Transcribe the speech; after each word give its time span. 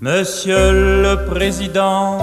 Monsieur 0.00 0.70
le 1.02 1.26
Président, 1.26 2.18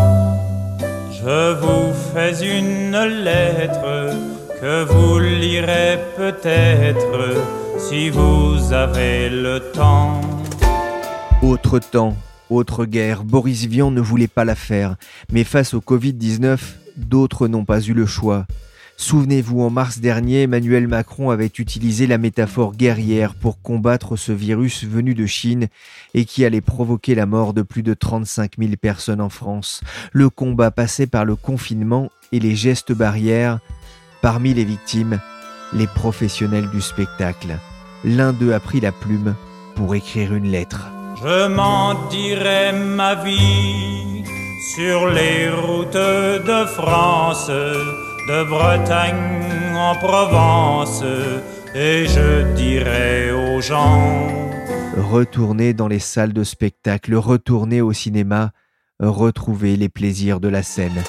je 1.11 1.53
vous 1.59 1.93
fais 2.13 2.31
une 2.57 2.97
lettre 3.21 4.15
que 4.61 4.85
vous 4.85 5.19
lirez 5.19 5.99
peut-être 6.15 7.35
si 7.77 8.09
vous 8.09 8.71
avez 8.71 9.29
le 9.29 9.59
temps. 9.73 10.21
Autre 11.41 11.79
temps, 11.79 12.15
autre 12.49 12.85
guerre, 12.85 13.25
Boris 13.25 13.65
Vian 13.65 13.91
ne 13.91 13.99
voulait 13.99 14.29
pas 14.29 14.45
la 14.45 14.55
faire, 14.55 14.95
mais 15.33 15.43
face 15.43 15.73
au 15.73 15.81
Covid-19, 15.81 16.57
d'autres 16.95 17.49
n'ont 17.49 17.65
pas 17.65 17.81
eu 17.81 17.93
le 17.93 18.05
choix. 18.05 18.45
Souvenez-vous, 18.97 19.61
en 19.61 19.69
mars 19.69 19.99
dernier, 19.99 20.43
Emmanuel 20.43 20.87
Macron 20.87 21.29
avait 21.29 21.51
utilisé 21.57 22.07
la 22.07 22.17
métaphore 22.17 22.75
guerrière 22.75 23.35
pour 23.35 23.61
combattre 23.61 24.15
ce 24.15 24.31
virus 24.31 24.85
venu 24.85 25.13
de 25.13 25.25
Chine 25.25 25.67
et 26.13 26.25
qui 26.25 26.45
allait 26.45 26.61
provoquer 26.61 27.13
la 27.13 27.25
mort 27.25 27.53
de 27.53 27.61
plus 27.61 27.83
de 27.83 27.93
35 27.93 28.53
000 28.57 28.71
personnes 28.81 29.21
en 29.21 29.29
France. 29.29 29.81
Le 30.13 30.29
combat 30.29 30.71
passait 30.71 31.07
par 31.07 31.25
le 31.25 31.35
confinement 31.35 32.09
et 32.31 32.39
les 32.39 32.55
gestes 32.55 32.93
barrières. 32.93 33.59
Parmi 34.21 34.53
les 34.53 34.65
victimes, 34.65 35.19
les 35.73 35.87
professionnels 35.87 36.69
du 36.71 36.81
spectacle. 36.81 37.57
L'un 38.05 38.33
d'eux 38.33 38.53
a 38.53 38.59
pris 38.59 38.79
la 38.79 38.91
plume 38.91 39.35
pour 39.75 39.93
écrire 39.93 40.33
une 40.33 40.49
lettre. 40.49 40.87
Je 41.21 41.47
m'en 41.47 42.07
dirai 42.09 42.71
ma 42.71 43.15
vie 43.15 44.23
sur 44.75 45.07
les 45.07 45.49
routes 45.49 45.93
de 45.93 46.65
France, 46.65 47.49
de 48.27 48.43
Bretagne 48.43 49.75
en 49.75 49.95
Provence, 49.95 51.03
et 51.75 52.05
je 52.07 52.53
dirai 52.55 53.31
aux 53.31 53.61
gens 53.61 54.29
Retourner 54.97 55.73
dans 55.73 55.87
les 55.87 55.99
salles 55.99 56.33
de 56.33 56.43
spectacle, 56.43 57.13
retourner 57.15 57.81
au 57.81 57.93
cinéma, 57.93 58.51
retrouver 58.99 59.75
les 59.75 59.89
plaisirs 59.89 60.39
de 60.39 60.47
la 60.47 60.63
scène. 60.63 61.03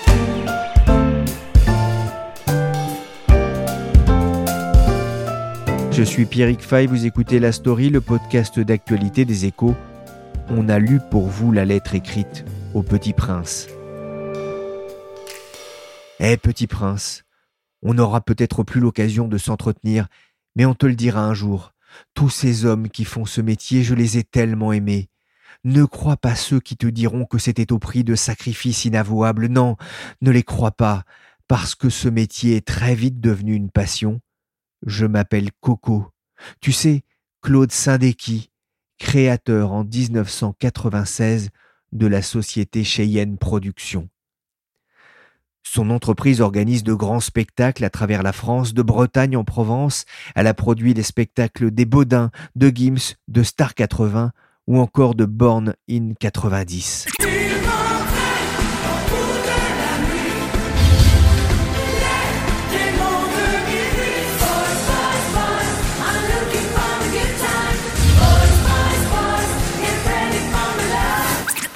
Je 5.91 6.03
suis 6.03 6.27
Pierrick 6.27 6.61
Fay, 6.61 6.87
vous 6.87 7.06
écoutez 7.06 7.39
La 7.39 7.53
Story, 7.53 7.89
le 7.89 8.03
podcast 8.03 8.61
d'actualité 8.61 9.25
des 9.25 9.47
échos. 9.47 9.75
On 10.50 10.69
a 10.69 10.78
lu 10.78 11.00
pour 11.11 11.28
vous 11.28 11.53
la 11.53 11.64
lettre 11.64 11.94
écrite 11.94 12.44
au 12.75 12.83
Petit 12.83 13.14
Prince. 13.14 13.69
Eh 16.19 16.36
Petit 16.36 16.67
Prince, 16.67 17.25
on 17.83 17.95
n'aura 17.95 18.20
peut-être 18.20 18.62
plus 18.62 18.81
l'occasion 18.81 19.28
de 19.28 19.39
s'entretenir, 19.39 20.09
mais 20.54 20.66
on 20.66 20.75
te 20.75 20.87
le 20.87 20.94
dira 20.94 21.21
un 21.21 21.34
jour. 21.34 21.72
Tous 22.15 22.31
ces 22.31 22.65
hommes 22.65 22.88
qui 22.88 23.04
font 23.04 23.25
ce 23.25 23.41
métier, 23.41 23.82
je 23.82 23.94
les 23.94 24.19
ai 24.19 24.25
tellement 24.25 24.72
aimés. 24.72 25.09
Ne 25.65 25.84
crois 25.84 26.16
pas 26.16 26.34
ceux 26.34 26.60
qui 26.60 26.76
te 26.76 26.87
diront 26.87 27.25
que 27.25 27.38
c'était 27.38 27.72
au 27.72 27.78
prix 27.78 28.05
de 28.05 28.15
sacrifices 28.15 28.84
inavouables. 28.84 29.49
Non, 29.49 29.76
ne 30.21 30.31
les 30.31 30.43
crois 30.43 30.72
pas, 30.72 31.05
parce 31.49 31.75
que 31.75 31.91
ce 31.91 32.09
métier 32.09 32.56
est 32.56 32.66
très 32.66 32.94
vite 32.94 33.21
devenu 33.21 33.55
une 33.55 33.71
passion 33.71 34.21
je 34.84 35.06
m'appelle 35.06 35.50
Coco. 35.60 36.10
Tu 36.60 36.72
sais, 36.72 37.03
Claude 37.43 37.72
Sindeki, 37.72 38.50
créateur 38.99 39.72
en 39.72 39.84
1996 39.84 41.50
de 41.93 42.06
la 42.06 42.22
société 42.22 42.84
Cheyenne 42.84 43.38
Productions. 43.38 44.09
Son 45.69 45.91
entreprise 45.91 46.41
organise 46.41 46.84
de 46.84 46.94
grands 46.94 47.19
spectacles 47.19 47.84
à 47.84 47.91
travers 47.91 48.22
la 48.22 48.32
France, 48.32 48.72
de 48.72 48.82
Bretagne 48.82 49.37
en 49.37 49.43
Provence. 49.43 50.04
Elle 50.37 50.47
a 50.47 50.54
produit 50.54 50.94
les 50.94 51.03
spectacles 51.03 51.72
des 51.72 51.84
Baudins, 51.84 52.31
de 52.54 52.69
Gims, 52.69 53.16
de 53.27 53.43
Star 53.43 53.75
80 53.75 54.31
ou 54.69 54.78
encore 54.78 55.16
de 55.16 55.25
Born 55.25 55.75
in 55.91 56.12
90. 56.21 57.06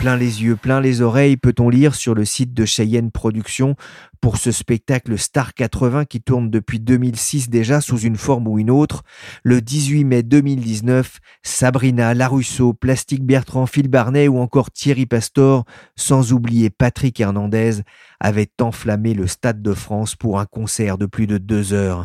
Plein 0.01 0.17
les 0.17 0.43
yeux, 0.43 0.57
plein 0.57 0.81
les 0.81 1.03
oreilles, 1.03 1.37
peut-on 1.37 1.69
lire 1.69 1.95
sur 1.95 2.15
le 2.15 2.25
site 2.25 2.55
de 2.55 2.65
Cheyenne 2.65 3.11
Productions 3.11 3.77
pour 4.23 4.39
ce 4.39 4.51
spectacle 4.51 5.19
Star 5.19 5.53
80 5.53 6.07
qui 6.07 6.23
tourne 6.23 6.49
depuis 6.49 6.81
2006 6.81 7.51
déjà 7.51 7.83
sous 7.83 7.99
une 7.99 8.17
forme 8.17 8.49
ou 8.49 8.59
une 8.59 8.71
autre. 8.71 9.03
Le 9.43 9.61
18 9.61 10.05
mai 10.05 10.23
2019, 10.23 11.19
Sabrina, 11.43 12.15
Larusso, 12.15 12.73
Plastique 12.73 13.27
Bertrand, 13.27 13.67
Phil 13.67 13.89
Barnet 13.89 14.27
ou 14.27 14.39
encore 14.39 14.71
Thierry 14.71 15.05
Pastor, 15.05 15.67
sans 15.97 16.33
oublier 16.33 16.71
Patrick 16.71 17.21
Hernandez, 17.21 17.83
avaient 18.21 18.49
enflammé 18.59 19.13
le 19.13 19.27
Stade 19.27 19.61
de 19.61 19.75
France 19.75 20.17
pour 20.17 20.41
un 20.41 20.47
concert 20.47 20.97
de 20.97 21.05
plus 21.05 21.27
de 21.27 21.37
deux 21.37 21.75
heures. 21.75 22.05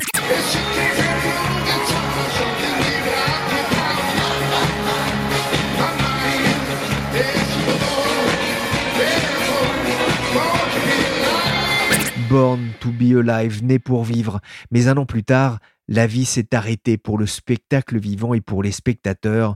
Born 12.35 12.73
to 12.81 12.91
be 12.91 13.15
alive, 13.15 13.63
né 13.63 13.79
pour 13.79 14.03
vivre. 14.03 14.41
Mais 14.69 14.89
un 14.89 14.97
an 14.97 15.05
plus 15.05 15.23
tard, 15.23 15.59
la 15.87 16.05
vie 16.05 16.25
s'est 16.25 16.53
arrêtée 16.53 16.97
pour 16.97 17.17
le 17.17 17.27
spectacle 17.27 17.97
vivant 17.97 18.33
et 18.33 18.41
pour 18.41 18.61
les 18.61 18.73
spectateurs. 18.73 19.55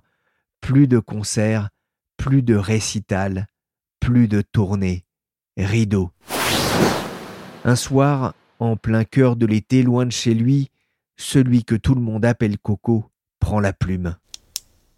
Plus 0.61 0.87
de 0.87 0.97
concerts, 0.97 1.71
plus 2.15 2.41
de 2.41 2.55
récitals, 2.55 3.47
plus 3.99 4.29
de 4.29 4.41
tournées. 4.41 5.03
Rideau. 5.57 6.11
Un 7.65 7.75
soir, 7.75 8.33
en 8.59 8.77
plein 8.77 9.03
cœur 9.03 9.35
de 9.35 9.45
l'été, 9.45 9.83
loin 9.83 10.05
de 10.05 10.13
chez 10.13 10.33
lui, 10.33 10.71
celui 11.17 11.65
que 11.65 11.75
tout 11.75 11.95
le 11.95 12.01
monde 12.01 12.23
appelle 12.23 12.57
Coco 12.57 13.11
prend 13.41 13.59
la 13.59 13.73
plume. 13.73 14.15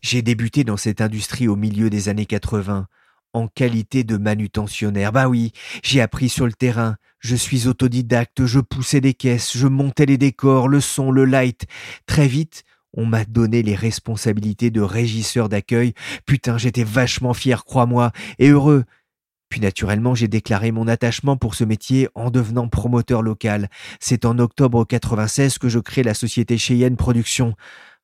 J'ai 0.02 0.22
débuté 0.22 0.64
dans 0.64 0.78
cette 0.78 1.02
industrie 1.02 1.48
au 1.48 1.56
milieu 1.56 1.90
des 1.90 2.10
années 2.10 2.28
80 2.28 2.86
en 3.34 3.48
qualité 3.48 4.04
de 4.04 4.18
manutentionnaire. 4.18 5.12
Bah 5.12 5.28
oui, 5.28 5.52
j'ai 5.84 6.02
appris 6.02 6.30
sur 6.30 6.46
le 6.46 6.54
terrain. 6.54 6.98
Je 7.20 7.36
suis 7.36 7.68
autodidacte, 7.68 8.46
je 8.46 8.60
poussais 8.60 9.02
des 9.02 9.14
caisses, 9.14 9.56
je 9.56 9.68
montais 9.68 10.06
les 10.06 10.18
décors, 10.18 10.68
le 10.68 10.82
son, 10.82 11.12
le 11.12 11.26
light. 11.26 11.68
Très 12.08 12.28
vite, 12.28 12.64
on 12.94 13.06
m'a 13.06 13.26
donné 13.26 13.64
les 13.64 13.76
responsabilités 13.76 14.72
de 14.72 14.82
régisseur 14.82 15.48
d'accueil. 15.48 15.94
Putain, 16.26 16.58
j'étais 16.58 16.84
vachement 16.84 17.34
fier, 17.34 17.64
crois-moi, 17.64 18.12
et 18.40 18.50
heureux. 18.50 18.86
Puis 19.50 19.60
naturellement, 19.60 20.16
j'ai 20.16 20.30
déclaré 20.30 20.72
mon 20.72 20.88
attachement 20.88 21.36
pour 21.38 21.56
ce 21.56 21.64
métier 21.64 22.08
en 22.16 22.32
devenant 22.32 22.70
promoteur 22.70 23.22
local. 23.22 23.70
C'est 24.00 24.26
en 24.26 24.40
octobre 24.40 24.86
96 24.86 25.58
que 25.58 25.70
je 25.70 25.80
crée 25.80 26.04
la 26.04 26.14
société 26.14 26.58
Cheyenne 26.58 26.96
Productions. 26.96 27.56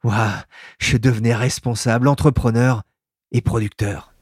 Ouah, 0.03 0.45
je 0.77 0.97
devenais 0.97 1.33
responsable, 1.33 2.07
entrepreneur 2.07 2.83
et 3.31 3.41
producteur. 3.41 4.16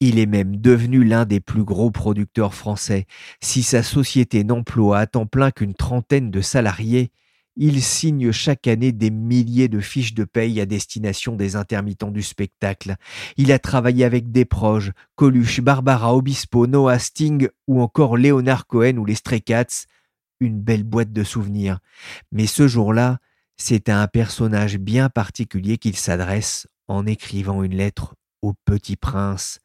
Il 0.00 0.20
est 0.20 0.26
même 0.26 0.56
devenu 0.56 1.02
l'un 1.02 1.24
des 1.24 1.40
plus 1.40 1.64
gros 1.64 1.90
producteurs 1.90 2.54
français. 2.54 3.06
Si 3.40 3.64
sa 3.64 3.82
société 3.82 4.44
n'emploie 4.44 5.00
à 5.00 5.06
temps 5.08 5.26
plein 5.26 5.50
qu'une 5.50 5.74
trentaine 5.74 6.30
de 6.30 6.40
salariés, 6.40 7.10
il 7.56 7.82
signe 7.82 8.30
chaque 8.30 8.68
année 8.68 8.92
des 8.92 9.10
milliers 9.10 9.66
de 9.66 9.80
fiches 9.80 10.14
de 10.14 10.22
paye 10.22 10.60
à 10.60 10.66
destination 10.66 11.34
des 11.34 11.56
intermittents 11.56 12.12
du 12.12 12.22
spectacle. 12.22 12.94
Il 13.36 13.50
a 13.50 13.58
travaillé 13.58 14.04
avec 14.04 14.30
des 14.30 14.44
proches, 14.44 14.92
Coluche, 15.16 15.60
Barbara 15.60 16.14
Obispo, 16.14 16.68
Noah 16.68 17.00
Sting 17.00 17.48
ou 17.66 17.82
encore 17.82 18.16
Léonard 18.16 18.68
Cohen 18.68 18.98
ou 18.98 19.04
les 19.04 19.16
Stray 19.16 19.40
Cats. 19.40 19.86
Une 20.38 20.60
belle 20.60 20.84
boîte 20.84 21.12
de 21.12 21.24
souvenirs. 21.24 21.80
Mais 22.30 22.46
ce 22.46 22.68
jour-là, 22.68 23.18
c'est 23.56 23.88
à 23.88 24.00
un 24.00 24.06
personnage 24.06 24.78
bien 24.78 25.08
particulier 25.08 25.78
qu'il 25.78 25.96
s'adresse 25.96 26.68
en 26.86 27.06
écrivant 27.06 27.64
une 27.64 27.74
lettre 27.74 28.14
au 28.40 28.54
petit 28.64 28.94
prince 28.94 29.58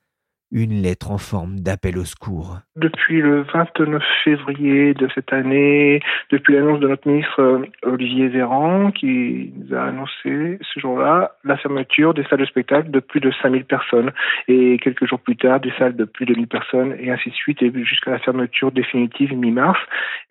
une 0.54 0.84
lettre 0.84 1.10
en 1.10 1.18
forme 1.18 1.60
d'appel 1.60 1.98
au 1.98 2.06
secours. 2.06 2.60
Depuis 2.76 3.22
le 3.22 3.42
29 3.42 4.02
février 4.24 4.94
de 4.94 5.10
cette 5.16 5.34
année, 5.34 6.00
depuis 6.30 6.54
l'annonce 6.54 6.80
de 6.80 6.88
notre 6.88 7.08
ministre 7.08 7.42
euh, 7.42 7.66
Olivier 7.82 8.28
Véran, 8.28 8.92
qui 8.92 9.52
nous 9.58 9.76
a 9.76 9.86
annoncé 9.86 10.60
ce 10.62 10.80
jour-là 10.80 11.32
la 11.44 11.58
fermeture 11.58 12.14
des 12.14 12.24
salles 12.26 12.40
de 12.40 12.46
spectacle 12.46 12.92
de 12.92 13.00
plus 13.00 13.20
de 13.20 13.32
5000 13.42 13.66
personnes, 13.66 14.12
et 14.48 14.78
quelques 14.78 15.08
jours 15.08 15.20
plus 15.20 15.36
tard, 15.36 15.60
des 15.60 15.74
salles 15.80 15.96
de 15.96 16.06
plus 16.06 16.28
de 16.28 16.36
1000 16.36 16.48
personnes, 16.48 16.96
et 17.00 17.10
ainsi 17.10 17.32
de 17.32 17.36
suite, 17.36 17.62
et 17.64 17.72
jusqu'à 17.84 18.12
la 18.12 18.20
fermeture 18.20 18.72
définitive 18.72 19.36
mi-mars. 19.36 19.80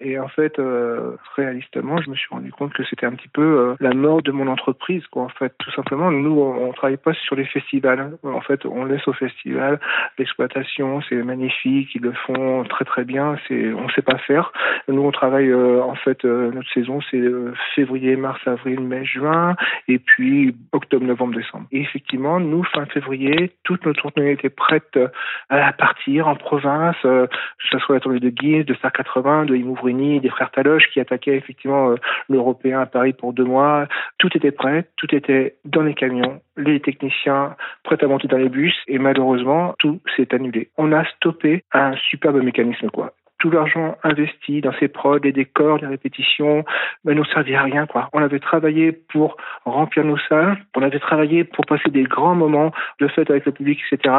Et 0.00 0.20
en 0.20 0.28
fait, 0.28 0.58
euh, 0.60 1.16
réalistement, 1.34 2.00
je 2.00 2.10
me 2.10 2.14
suis 2.14 2.28
rendu 2.30 2.52
compte 2.52 2.72
que 2.72 2.84
c'était 2.84 3.06
un 3.06 3.12
petit 3.12 3.28
peu 3.28 3.42
euh, 3.42 3.74
la 3.80 3.92
mort 3.92 4.22
de 4.22 4.30
mon 4.30 4.46
entreprise. 4.46 5.02
En 5.12 5.28
fait, 5.28 5.52
tout 5.58 5.72
simplement, 5.72 6.12
nous, 6.12 6.40
on, 6.40 6.68
on 6.68 6.72
travaille 6.72 6.96
pas 6.96 7.12
sur 7.14 7.34
les 7.34 7.44
festivals. 7.44 8.16
En 8.22 8.40
fait, 8.40 8.64
on 8.66 8.84
laisse 8.84 9.06
au 9.08 9.12
festival 9.12 9.80
l'exploitation, 10.18 11.00
c'est 11.08 11.22
magnifique, 11.22 11.94
ils 11.94 12.02
le 12.02 12.12
font 12.12 12.64
très 12.64 12.84
très 12.84 13.04
bien. 13.04 13.36
C'est, 13.48 13.72
on 13.72 13.88
sait 13.90 14.02
pas 14.02 14.18
faire. 14.18 14.52
Nous, 14.88 15.02
on 15.02 15.10
travaille 15.10 15.50
euh, 15.50 15.82
en 15.82 15.94
fait 15.94 16.24
euh, 16.24 16.50
notre 16.52 16.70
saison, 16.72 17.00
c'est 17.10 17.18
euh, 17.18 17.52
février, 17.74 18.16
mars, 18.16 18.40
avril, 18.46 18.80
mai, 18.80 19.04
juin, 19.04 19.56
et 19.88 19.98
puis 19.98 20.54
octobre, 20.72 21.04
novembre, 21.04 21.34
décembre. 21.34 21.66
Et 21.72 21.80
effectivement, 21.80 22.40
nous, 22.40 22.64
fin 22.64 22.86
février, 22.86 23.52
toutes 23.64 23.86
nos 23.86 23.92
tournées 23.92 24.32
étaient 24.32 24.50
prêtes 24.50 24.98
à 25.48 25.72
partir 25.72 26.28
en 26.28 26.36
province, 26.36 26.96
que 27.02 27.28
ce 27.70 27.78
soit 27.78 27.96
la 27.96 28.00
tournée 28.00 28.20
de 28.20 28.30
Guise, 28.30 28.66
de 28.66 28.74
Star 28.74 28.92
80, 28.92 29.46
de 29.46 29.56
Imouvrini, 29.56 30.20
des 30.20 30.28
frères 30.28 30.50
Taloche 30.50 30.88
qui 30.92 31.00
attaquaient 31.00 31.36
effectivement 31.36 31.94
l'Européen 32.28 32.80
à 32.80 32.86
Paris 32.86 33.12
pour 33.12 33.32
deux 33.32 33.44
mois. 33.44 33.86
Tout 34.18 34.28
était 34.36 34.50
prêt, 34.50 34.86
tout 34.96 35.14
était 35.14 35.56
dans 35.64 35.82
les 35.82 35.94
camions, 35.94 36.40
les 36.56 36.80
techniciens 36.80 37.56
prêts 37.84 38.02
à 38.02 38.06
monter 38.06 38.28
dans 38.28 38.38
les 38.38 38.48
bus, 38.48 38.74
et 38.86 38.98
malheureusement, 38.98 39.74
tout 39.78 40.00
s'est 40.16 40.34
annulé. 40.34 40.70
On 40.76 40.92
a 40.92 41.04
stoppé 41.16 41.64
un 41.72 41.94
superbe 41.96 42.42
mécanisme, 42.42 42.90
quoi 42.90 43.12
tout 43.42 43.50
l'argent 43.50 43.96
investi 44.04 44.60
dans 44.60 44.72
ces 44.78 44.86
prods, 44.86 45.18
les 45.18 45.32
décors, 45.32 45.78
les 45.78 45.88
répétitions, 45.88 46.64
ben, 47.04 47.16
nous 47.16 47.24
servait 47.24 47.56
à 47.56 47.62
rien, 47.62 47.86
quoi. 47.86 48.08
On 48.12 48.22
avait 48.22 48.38
travaillé 48.38 48.92
pour 48.92 49.36
remplir 49.64 50.04
nos 50.04 50.16
salles, 50.28 50.58
on 50.76 50.82
avait 50.82 51.00
travaillé 51.00 51.42
pour 51.42 51.66
passer 51.66 51.90
des 51.90 52.04
grands 52.04 52.36
moments 52.36 52.70
de 53.00 53.08
fête 53.08 53.30
avec 53.30 53.44
le 53.44 53.50
public, 53.50 53.80
etc. 53.90 54.14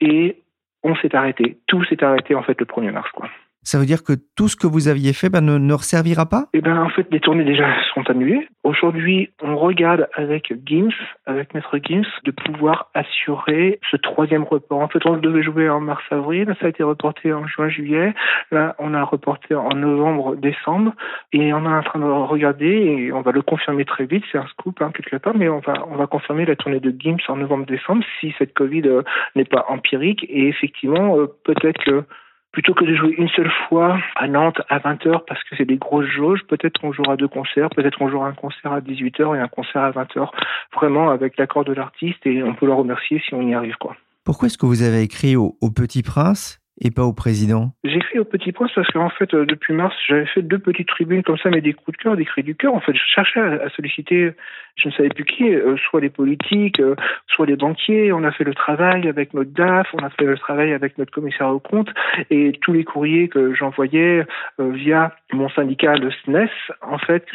Et 0.00 0.38
on 0.82 0.96
s'est 0.96 1.14
arrêté. 1.14 1.58
Tout 1.66 1.84
s'est 1.84 2.02
arrêté, 2.02 2.34
en 2.34 2.42
fait, 2.42 2.58
le 2.58 2.64
1er 2.64 2.92
mars, 2.92 3.10
quoi. 3.10 3.28
Ça 3.64 3.78
veut 3.78 3.86
dire 3.86 4.02
que 4.02 4.14
tout 4.36 4.48
ce 4.48 4.56
que 4.56 4.66
vous 4.66 4.88
aviez 4.88 5.12
fait 5.12 5.30
ben, 5.30 5.40
ne, 5.40 5.56
ne 5.56 5.72
resservira 5.72 6.26
pas? 6.26 6.46
Eh 6.52 6.60
ben, 6.60 6.76
en 6.78 6.88
fait, 6.88 7.06
les 7.12 7.20
tournées 7.20 7.44
déjà 7.44 7.66
sont 7.94 8.08
annulées. 8.10 8.48
Aujourd'hui, 8.64 9.30
on 9.40 9.56
regarde 9.56 10.08
avec 10.14 10.52
Gims, 10.66 10.90
avec 11.26 11.54
Maître 11.54 11.78
Gims, 11.78 12.06
de 12.24 12.32
pouvoir 12.32 12.90
assurer 12.94 13.78
ce 13.88 13.96
troisième 13.96 14.42
report. 14.42 14.80
En 14.80 14.88
fait, 14.88 15.04
on 15.06 15.16
devait 15.16 15.44
jouer 15.44 15.68
en 15.68 15.80
mars-avril, 15.80 16.54
ça 16.60 16.66
a 16.66 16.68
été 16.70 16.82
reporté 16.82 17.32
en 17.32 17.46
juin-juillet. 17.46 18.14
Là, 18.50 18.74
on 18.80 18.94
a 18.94 19.02
reporté 19.04 19.54
en 19.54 19.70
novembre-décembre, 19.70 20.92
et 21.32 21.52
on 21.52 21.64
est 21.64 21.68
en 21.68 21.82
train 21.82 22.00
de 22.00 22.04
regarder, 22.04 22.66
et 22.66 23.12
on 23.12 23.20
va 23.20 23.30
le 23.30 23.42
confirmer 23.42 23.84
très 23.84 24.06
vite, 24.06 24.24
c'est 24.32 24.38
un 24.38 24.46
scoop 24.48 24.82
hein, 24.82 24.90
quelque 24.94 25.16
part, 25.16 25.36
mais 25.36 25.48
on 25.48 25.60
va, 25.60 25.74
on 25.88 25.96
va 25.96 26.06
confirmer 26.06 26.46
la 26.46 26.56
tournée 26.56 26.80
de 26.80 26.92
Gims 26.98 27.18
en 27.28 27.36
novembre-décembre 27.36 28.04
si 28.20 28.34
cette 28.38 28.54
Covid 28.54 28.82
euh, 28.86 29.02
n'est 29.36 29.44
pas 29.44 29.66
empirique, 29.68 30.26
et 30.28 30.48
effectivement, 30.48 31.16
euh, 31.16 31.26
peut-être 31.44 31.82
que 31.84 32.04
plutôt 32.52 32.74
que 32.74 32.84
de 32.84 32.94
jouer 32.94 33.14
une 33.16 33.28
seule 33.30 33.50
fois 33.68 33.98
à 34.16 34.28
Nantes 34.28 34.60
à 34.68 34.78
20h 34.78 35.24
parce 35.26 35.42
que 35.44 35.56
c'est 35.56 35.64
des 35.64 35.76
grosses 35.76 36.08
jauges, 36.08 36.40
peut-être 36.48 36.84
on 36.84 36.92
jouera 36.92 37.16
deux 37.16 37.28
concerts, 37.28 37.70
peut-être 37.70 38.00
on 38.00 38.08
jouera 38.08 38.28
un 38.28 38.34
concert 38.34 38.72
à 38.72 38.80
18h 38.80 39.36
et 39.36 39.40
un 39.40 39.48
concert 39.48 39.82
à 39.82 39.90
20h, 39.90 40.28
vraiment 40.74 41.10
avec 41.10 41.36
l'accord 41.38 41.64
de 41.64 41.72
l'artiste 41.72 42.24
et 42.26 42.42
on 42.42 42.54
peut 42.54 42.66
le 42.66 42.74
remercier 42.74 43.20
si 43.26 43.34
on 43.34 43.42
y 43.42 43.54
arrive 43.54 43.76
quoi. 43.76 43.96
Pourquoi 44.24 44.46
est-ce 44.46 44.58
que 44.58 44.66
vous 44.66 44.82
avez 44.82 45.02
écrit 45.02 45.34
au, 45.34 45.56
au 45.60 45.70
Petit 45.70 46.02
Prince 46.02 46.61
et 46.80 46.90
pas 46.90 47.04
au 47.04 47.12
président 47.12 47.72
J'ai 47.84 47.96
écrit 47.96 48.18
au 48.18 48.24
Petit 48.24 48.52
Prince 48.52 48.70
parce 48.74 48.88
qu'en 48.90 49.10
fait, 49.10 49.32
euh, 49.34 49.44
depuis 49.44 49.74
mars, 49.74 49.94
j'avais 50.08 50.26
fait 50.26 50.42
deux 50.42 50.58
petites 50.58 50.88
tribunes 50.88 51.22
comme 51.22 51.38
ça, 51.38 51.50
mais 51.50 51.60
des 51.60 51.72
coups 51.72 51.96
de 51.96 52.02
cœur, 52.02 52.16
des 52.16 52.24
cris 52.24 52.42
du 52.42 52.54
cœur. 52.54 52.74
En 52.74 52.80
fait, 52.80 52.94
je 52.94 53.02
cherchais 53.14 53.40
à, 53.40 53.68
solliciter, 53.70 54.32
je 54.76 54.88
ne 54.88 54.92
savais 54.92 55.10
plus 55.10 55.24
qui, 55.24 55.54
euh, 55.54 55.76
soit 55.76 56.00
les 56.00 56.10
politiques, 56.10 56.80
euh, 56.80 56.96
soit 57.28 57.46
les 57.46 57.56
banquiers. 57.56 58.12
On 58.12 58.24
a 58.24 58.32
fait 58.32 58.44
le 58.44 58.54
travail 58.54 59.08
avec 59.08 59.34
notre 59.34 59.50
DAF, 59.50 59.88
on 59.92 60.04
a 60.04 60.10
fait 60.10 60.24
le 60.24 60.38
travail 60.38 60.72
avec 60.72 60.98
notre 60.98 61.12
commissaire 61.12 61.48
au 61.48 61.60
compte, 61.60 61.88
et 62.30 62.52
tous 62.62 62.72
les 62.72 62.84
courriers 62.84 63.28
que 63.28 63.54
j'envoyais 63.54 64.24
via 64.58 65.14
mon 65.32 65.48
syndicat, 65.50 65.96
le 65.96 66.10
SNES, 66.10 66.50
en 66.80 66.98
fait, 66.98 67.26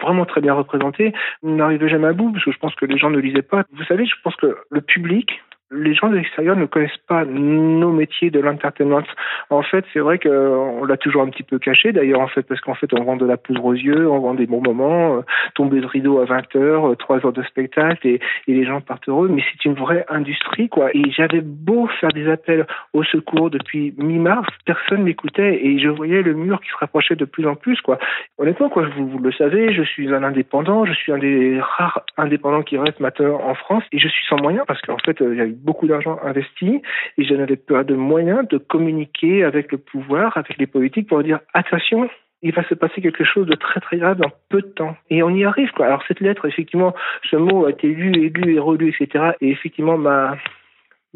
vraiment 0.00 0.26
très 0.26 0.40
bien 0.40 0.54
représenté, 0.54 1.12
n'arrivait 1.42 1.88
jamais 1.88 2.08
à 2.08 2.12
bout 2.12 2.32
parce 2.32 2.44
que 2.44 2.52
je 2.52 2.58
pense 2.58 2.74
que 2.74 2.86
les 2.86 2.98
gens 2.98 3.10
ne 3.10 3.18
lisaient 3.18 3.42
pas. 3.42 3.64
Vous 3.72 3.84
savez, 3.84 4.06
je 4.06 4.14
pense 4.22 4.36
que 4.36 4.56
le 4.70 4.80
public, 4.80 5.42
les 5.72 5.94
gens 5.94 6.08
de 6.08 6.16
l'extérieur 6.16 6.56
ne 6.56 6.66
connaissent 6.66 6.96
pas 7.08 7.24
nos 7.24 7.90
métiers 7.90 8.30
de 8.30 8.38
l'entertainment. 8.38 9.02
En 9.50 9.62
fait, 9.62 9.84
c'est 9.92 9.98
vrai 9.98 10.18
qu'on 10.18 10.84
l'a 10.84 10.96
toujours 10.96 11.22
un 11.22 11.28
petit 11.28 11.42
peu 11.42 11.58
caché, 11.58 11.92
d'ailleurs, 11.92 12.20
en 12.20 12.28
fait, 12.28 12.42
parce 12.42 12.60
qu'en 12.60 12.74
fait, 12.74 12.92
on 12.92 13.02
vend 13.02 13.16
de 13.16 13.26
la 13.26 13.36
poudre 13.36 13.64
aux 13.64 13.72
yeux, 13.72 14.08
on 14.08 14.20
vend 14.20 14.34
des 14.34 14.46
bons 14.46 14.62
moments, 14.62 15.16
euh, 15.16 15.20
tomber 15.54 15.80
de 15.80 15.86
rideau 15.86 16.20
à 16.20 16.24
20 16.24 16.54
heures, 16.56 16.90
euh, 16.90 16.94
3 16.94 17.26
heures 17.26 17.32
de 17.32 17.42
spectacle, 17.42 18.06
et, 18.06 18.20
et 18.46 18.54
les 18.54 18.64
gens 18.64 18.80
partent 18.80 19.08
heureux, 19.08 19.28
mais 19.28 19.42
c'est 19.50 19.64
une 19.64 19.74
vraie 19.74 20.04
industrie, 20.08 20.68
quoi. 20.68 20.90
Et 20.94 21.10
j'avais 21.10 21.40
beau 21.40 21.88
faire 22.00 22.10
des 22.10 22.28
appels 22.28 22.66
au 22.92 23.02
secours 23.02 23.50
depuis 23.50 23.92
mi-mars, 23.98 24.48
personne 24.66 25.02
m'écoutait, 25.02 25.66
et 25.66 25.80
je 25.80 25.88
voyais 25.88 26.22
le 26.22 26.34
mur 26.34 26.60
qui 26.60 26.68
se 26.68 26.76
rapprochait 26.78 27.16
de 27.16 27.24
plus 27.24 27.46
en 27.46 27.56
plus, 27.56 27.80
quoi. 27.80 27.98
Honnêtement, 28.38 28.68
quoi, 28.68 28.86
vous, 28.96 29.08
vous 29.08 29.18
le 29.18 29.32
savez, 29.32 29.72
je 29.72 29.82
suis 29.82 30.14
un 30.14 30.22
indépendant, 30.22 30.84
je 30.84 30.92
suis 30.92 31.10
un 31.10 31.18
des 31.18 31.58
rares 31.60 32.02
indépendants 32.16 32.62
qui 32.62 32.78
reste 32.78 33.00
maintenant 33.00 33.40
en 33.42 33.54
France, 33.54 33.82
et 33.90 33.98
je 33.98 34.06
suis 34.06 34.24
sans 34.26 34.40
moyens, 34.40 34.64
parce 34.68 34.80
qu'en 34.82 34.98
fait, 34.98 35.16
il 35.20 35.34
y 35.34 35.40
a 35.40 35.46
eu 35.46 35.55
beaucoup 35.56 35.86
d'argent 35.86 36.18
investi 36.22 36.82
et 37.18 37.24
je 37.24 37.34
n'avais 37.34 37.56
pas 37.56 37.84
de 37.84 37.94
moyens 37.94 38.46
de 38.48 38.58
communiquer 38.58 39.44
avec 39.44 39.72
le 39.72 39.78
pouvoir, 39.78 40.36
avec 40.36 40.58
les 40.58 40.66
politiques 40.66 41.08
pour 41.08 41.22
dire 41.22 41.40
attention, 41.54 42.08
il 42.42 42.52
va 42.52 42.62
se 42.64 42.74
passer 42.74 43.00
quelque 43.00 43.24
chose 43.24 43.46
de 43.46 43.54
très 43.54 43.80
très 43.80 43.96
grave 43.96 44.18
dans 44.18 44.30
peu 44.48 44.62
de 44.62 44.68
temps. 44.68 44.96
Et 45.10 45.22
on 45.22 45.30
y 45.30 45.44
arrive, 45.44 45.70
quoi. 45.72 45.86
Alors 45.86 46.02
cette 46.06 46.20
lettre, 46.20 46.46
effectivement, 46.46 46.94
ce 47.30 47.36
mot 47.36 47.66
a 47.66 47.70
été 47.70 47.88
lu 47.88 48.12
et 48.14 48.28
lu 48.28 48.54
et 48.54 48.58
relu, 48.58 48.88
etc. 48.90 49.32
Et 49.40 49.50
effectivement, 49.50 49.98
m'a 49.98 50.36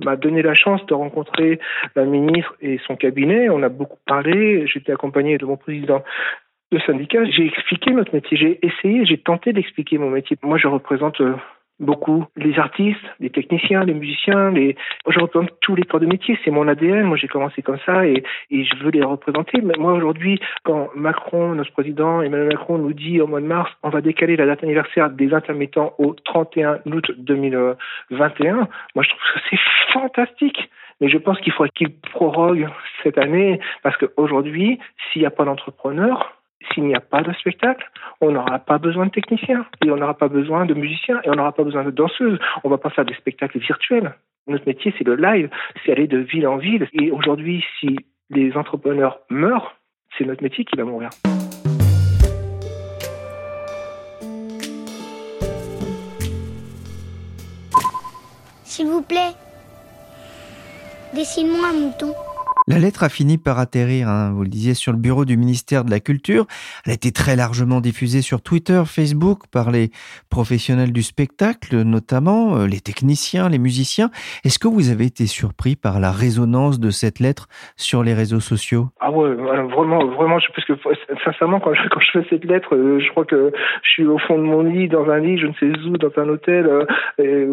m'a 0.04 0.16
donné 0.16 0.42
la 0.42 0.54
chance 0.54 0.84
de 0.86 0.94
rencontrer 0.94 1.60
la 1.94 2.04
ministre 2.04 2.54
et 2.60 2.78
son 2.86 2.96
cabinet. 2.96 3.50
On 3.50 3.62
a 3.62 3.68
beaucoup 3.68 3.98
parlé. 4.06 4.66
J'étais 4.66 4.92
accompagné 4.92 5.36
de 5.36 5.44
mon 5.44 5.56
président 5.56 6.02
de 6.72 6.78
syndicat. 6.80 7.24
J'ai 7.26 7.46
expliqué 7.46 7.90
notre 7.90 8.14
métier. 8.14 8.36
J'ai 8.36 8.58
essayé, 8.64 9.04
j'ai 9.04 9.18
tenté 9.18 9.52
d'expliquer 9.52 9.98
mon 9.98 10.10
métier. 10.10 10.38
Moi, 10.42 10.58
je 10.58 10.68
représente 10.68 11.20
beaucoup 11.80 12.26
les 12.36 12.58
artistes, 12.58 13.00
les 13.18 13.30
techniciens, 13.30 13.84
les 13.84 13.94
musiciens, 13.94 14.50
les 14.50 14.76
je 15.08 15.18
représente 15.18 15.50
tous 15.60 15.74
les 15.74 15.82
corps 15.82 16.00
de 16.00 16.06
métier, 16.06 16.38
c'est 16.44 16.50
mon 16.50 16.68
ADN, 16.68 17.04
moi 17.04 17.16
j'ai 17.16 17.28
commencé 17.28 17.62
comme 17.62 17.78
ça 17.84 18.06
et, 18.06 18.22
et 18.50 18.64
je 18.64 18.76
veux 18.84 18.90
les 18.90 19.02
représenter. 19.02 19.60
Mais 19.62 19.74
moi 19.78 19.92
aujourd'hui, 19.92 20.40
quand 20.62 20.90
Macron, 20.94 21.54
notre 21.54 21.72
président 21.72 22.22
Emmanuel 22.22 22.48
Macron 22.48 22.78
nous 22.78 22.92
dit 22.92 23.20
au 23.20 23.26
mois 23.26 23.40
de 23.40 23.46
mars, 23.46 23.70
on 23.82 23.88
va 23.88 24.00
décaler 24.00 24.36
la 24.36 24.46
date 24.46 24.62
anniversaire 24.62 25.10
des 25.10 25.32
intermittents 25.32 25.94
au 25.98 26.14
31 26.14 26.80
août 26.86 27.10
2021, 27.18 28.68
moi 28.94 29.04
je 29.04 29.08
trouve 29.08 29.20
que 29.34 29.40
c'est 29.50 29.60
fantastique. 29.92 30.70
Mais 31.00 31.08
je 31.08 31.16
pense 31.16 31.40
qu'il 31.40 31.52
faudrait 31.52 31.70
qu'il 31.74 31.94
prorogue 32.12 32.68
cette 33.02 33.16
année 33.16 33.58
parce 33.82 33.96
qu'aujourd'hui, 33.96 34.78
s'il 35.12 35.22
n'y 35.22 35.26
a 35.26 35.30
pas 35.30 35.44
d'entrepreneurs, 35.44 36.39
s'il 36.68 36.84
n'y 36.84 36.94
a 36.94 37.00
pas 37.00 37.22
de 37.22 37.32
spectacle, 37.32 37.90
on 38.20 38.32
n'aura 38.32 38.58
pas 38.58 38.78
besoin 38.78 39.06
de 39.06 39.10
techniciens 39.10 39.66
et 39.84 39.90
on 39.90 39.96
n'aura 39.96 40.14
pas 40.14 40.28
besoin 40.28 40.66
de 40.66 40.74
musiciens 40.74 41.20
et 41.24 41.30
on 41.30 41.34
n'aura 41.34 41.52
pas 41.52 41.64
besoin 41.64 41.84
de 41.84 41.90
danseuses. 41.90 42.38
On 42.64 42.68
va 42.68 42.78
pas 42.78 42.90
faire 42.90 43.04
des 43.04 43.14
spectacles 43.14 43.58
virtuels. 43.58 44.14
Notre 44.46 44.66
métier, 44.66 44.94
c'est 44.98 45.04
le 45.04 45.16
live, 45.16 45.50
c'est 45.84 45.92
aller 45.92 46.06
de 46.06 46.18
ville 46.18 46.46
en 46.46 46.56
ville. 46.56 46.88
Et 46.92 47.10
aujourd'hui, 47.10 47.64
si 47.78 47.96
les 48.30 48.56
entrepreneurs 48.56 49.20
meurent, 49.30 49.74
c'est 50.16 50.24
notre 50.24 50.42
métier 50.42 50.64
qui 50.64 50.76
va 50.76 50.84
mourir. 50.84 51.10
S'il 58.64 58.86
vous 58.86 59.02
plaît, 59.02 59.32
dessine-moi 61.14 61.68
un 61.68 61.72
mouton. 61.72 62.14
La 62.70 62.78
lettre 62.78 63.02
a 63.02 63.08
fini 63.08 63.36
par 63.36 63.58
atterrir, 63.58 64.08
hein, 64.08 64.30
vous 64.32 64.44
le 64.44 64.48
disiez, 64.48 64.74
sur 64.74 64.92
le 64.92 64.98
bureau 64.98 65.24
du 65.24 65.36
ministère 65.36 65.84
de 65.84 65.90
la 65.90 65.98
Culture. 65.98 66.46
Elle 66.86 66.92
a 66.92 66.94
été 66.94 67.10
très 67.10 67.34
largement 67.34 67.80
diffusée 67.80 68.22
sur 68.22 68.42
Twitter, 68.42 68.80
Facebook, 68.86 69.40
par 69.52 69.72
les 69.72 69.90
professionnels 70.30 70.92
du 70.92 71.02
spectacle, 71.02 71.82
notamment 71.82 72.58
euh, 72.58 72.68
les 72.68 72.78
techniciens, 72.78 73.48
les 73.48 73.58
musiciens. 73.58 74.10
Est-ce 74.44 74.60
que 74.60 74.68
vous 74.68 74.92
avez 74.92 75.06
été 75.06 75.26
surpris 75.26 75.74
par 75.74 75.98
la 75.98 76.12
résonance 76.12 76.78
de 76.78 76.90
cette 76.90 77.18
lettre 77.18 77.48
sur 77.74 78.04
les 78.04 78.14
réseaux 78.14 78.38
sociaux? 78.38 78.86
Ah 79.00 79.10
ouais, 79.10 79.34
vraiment, 79.34 80.06
vraiment, 80.06 80.38
parce 80.54 80.64
que 80.64 80.74
sincèrement, 81.24 81.58
quand 81.58 81.74
je, 81.74 81.80
fais 82.12 82.24
cette 82.30 82.44
lettre, 82.44 82.76
euh, 82.76 83.00
je 83.00 83.10
crois 83.10 83.24
que 83.24 83.50
je 83.82 83.90
suis 83.90 84.06
au 84.06 84.18
fond 84.18 84.38
de 84.38 84.44
mon 84.44 84.62
lit, 84.62 84.86
dans 84.86 85.10
un 85.10 85.18
lit, 85.18 85.38
je 85.38 85.48
ne 85.48 85.54
sais 85.54 85.76
où, 85.88 85.98
dans 85.98 86.22
un 86.22 86.28
hôtel, 86.28 86.70
euh, 87.18 87.46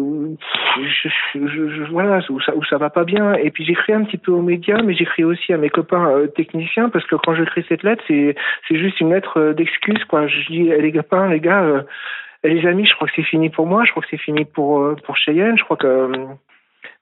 où 2.30 2.40
ça, 2.40 2.54
où 2.54 2.62
va 2.78 2.90
pas 2.90 3.04
bien. 3.04 3.34
Et 3.34 3.50
puis 3.50 3.64
j'écris 3.64 3.94
un 3.94 4.04
petit 4.04 4.18
peu 4.18 4.30
aux 4.30 4.42
médias, 4.42 4.80
mais 4.80 4.94
j'écris 5.08 5.24
aussi 5.24 5.52
à 5.52 5.56
mes 5.56 5.70
copains 5.70 6.08
euh, 6.10 6.26
techniciens 6.26 6.88
parce 6.90 7.06
que 7.06 7.16
quand 7.16 7.34
j'écris 7.34 7.64
cette 7.68 7.82
lettre, 7.82 8.02
c'est 8.06 8.34
c'est 8.66 8.78
juste 8.78 9.00
une 9.00 9.12
lettre 9.12 9.52
d'excuse 9.52 10.04
quoi. 10.04 10.26
Je 10.26 10.46
dis 10.48 10.68
eh, 10.70 10.80
les 10.80 10.92
copains, 10.92 11.28
les 11.28 11.40
gars, 11.40 11.62
euh, 11.62 11.82
les 12.44 12.66
amis, 12.66 12.86
je 12.86 12.94
crois 12.94 13.08
que 13.08 13.14
c'est 13.16 13.22
fini 13.22 13.50
pour 13.50 13.66
moi, 13.66 13.84
je 13.84 13.90
crois 13.90 14.02
que 14.02 14.08
c'est 14.10 14.22
fini 14.22 14.44
pour 14.44 14.80
euh, 14.80 14.96
pour 15.04 15.16
Cheyenne, 15.16 15.56
je 15.58 15.64
crois 15.64 15.76
que 15.76 16.10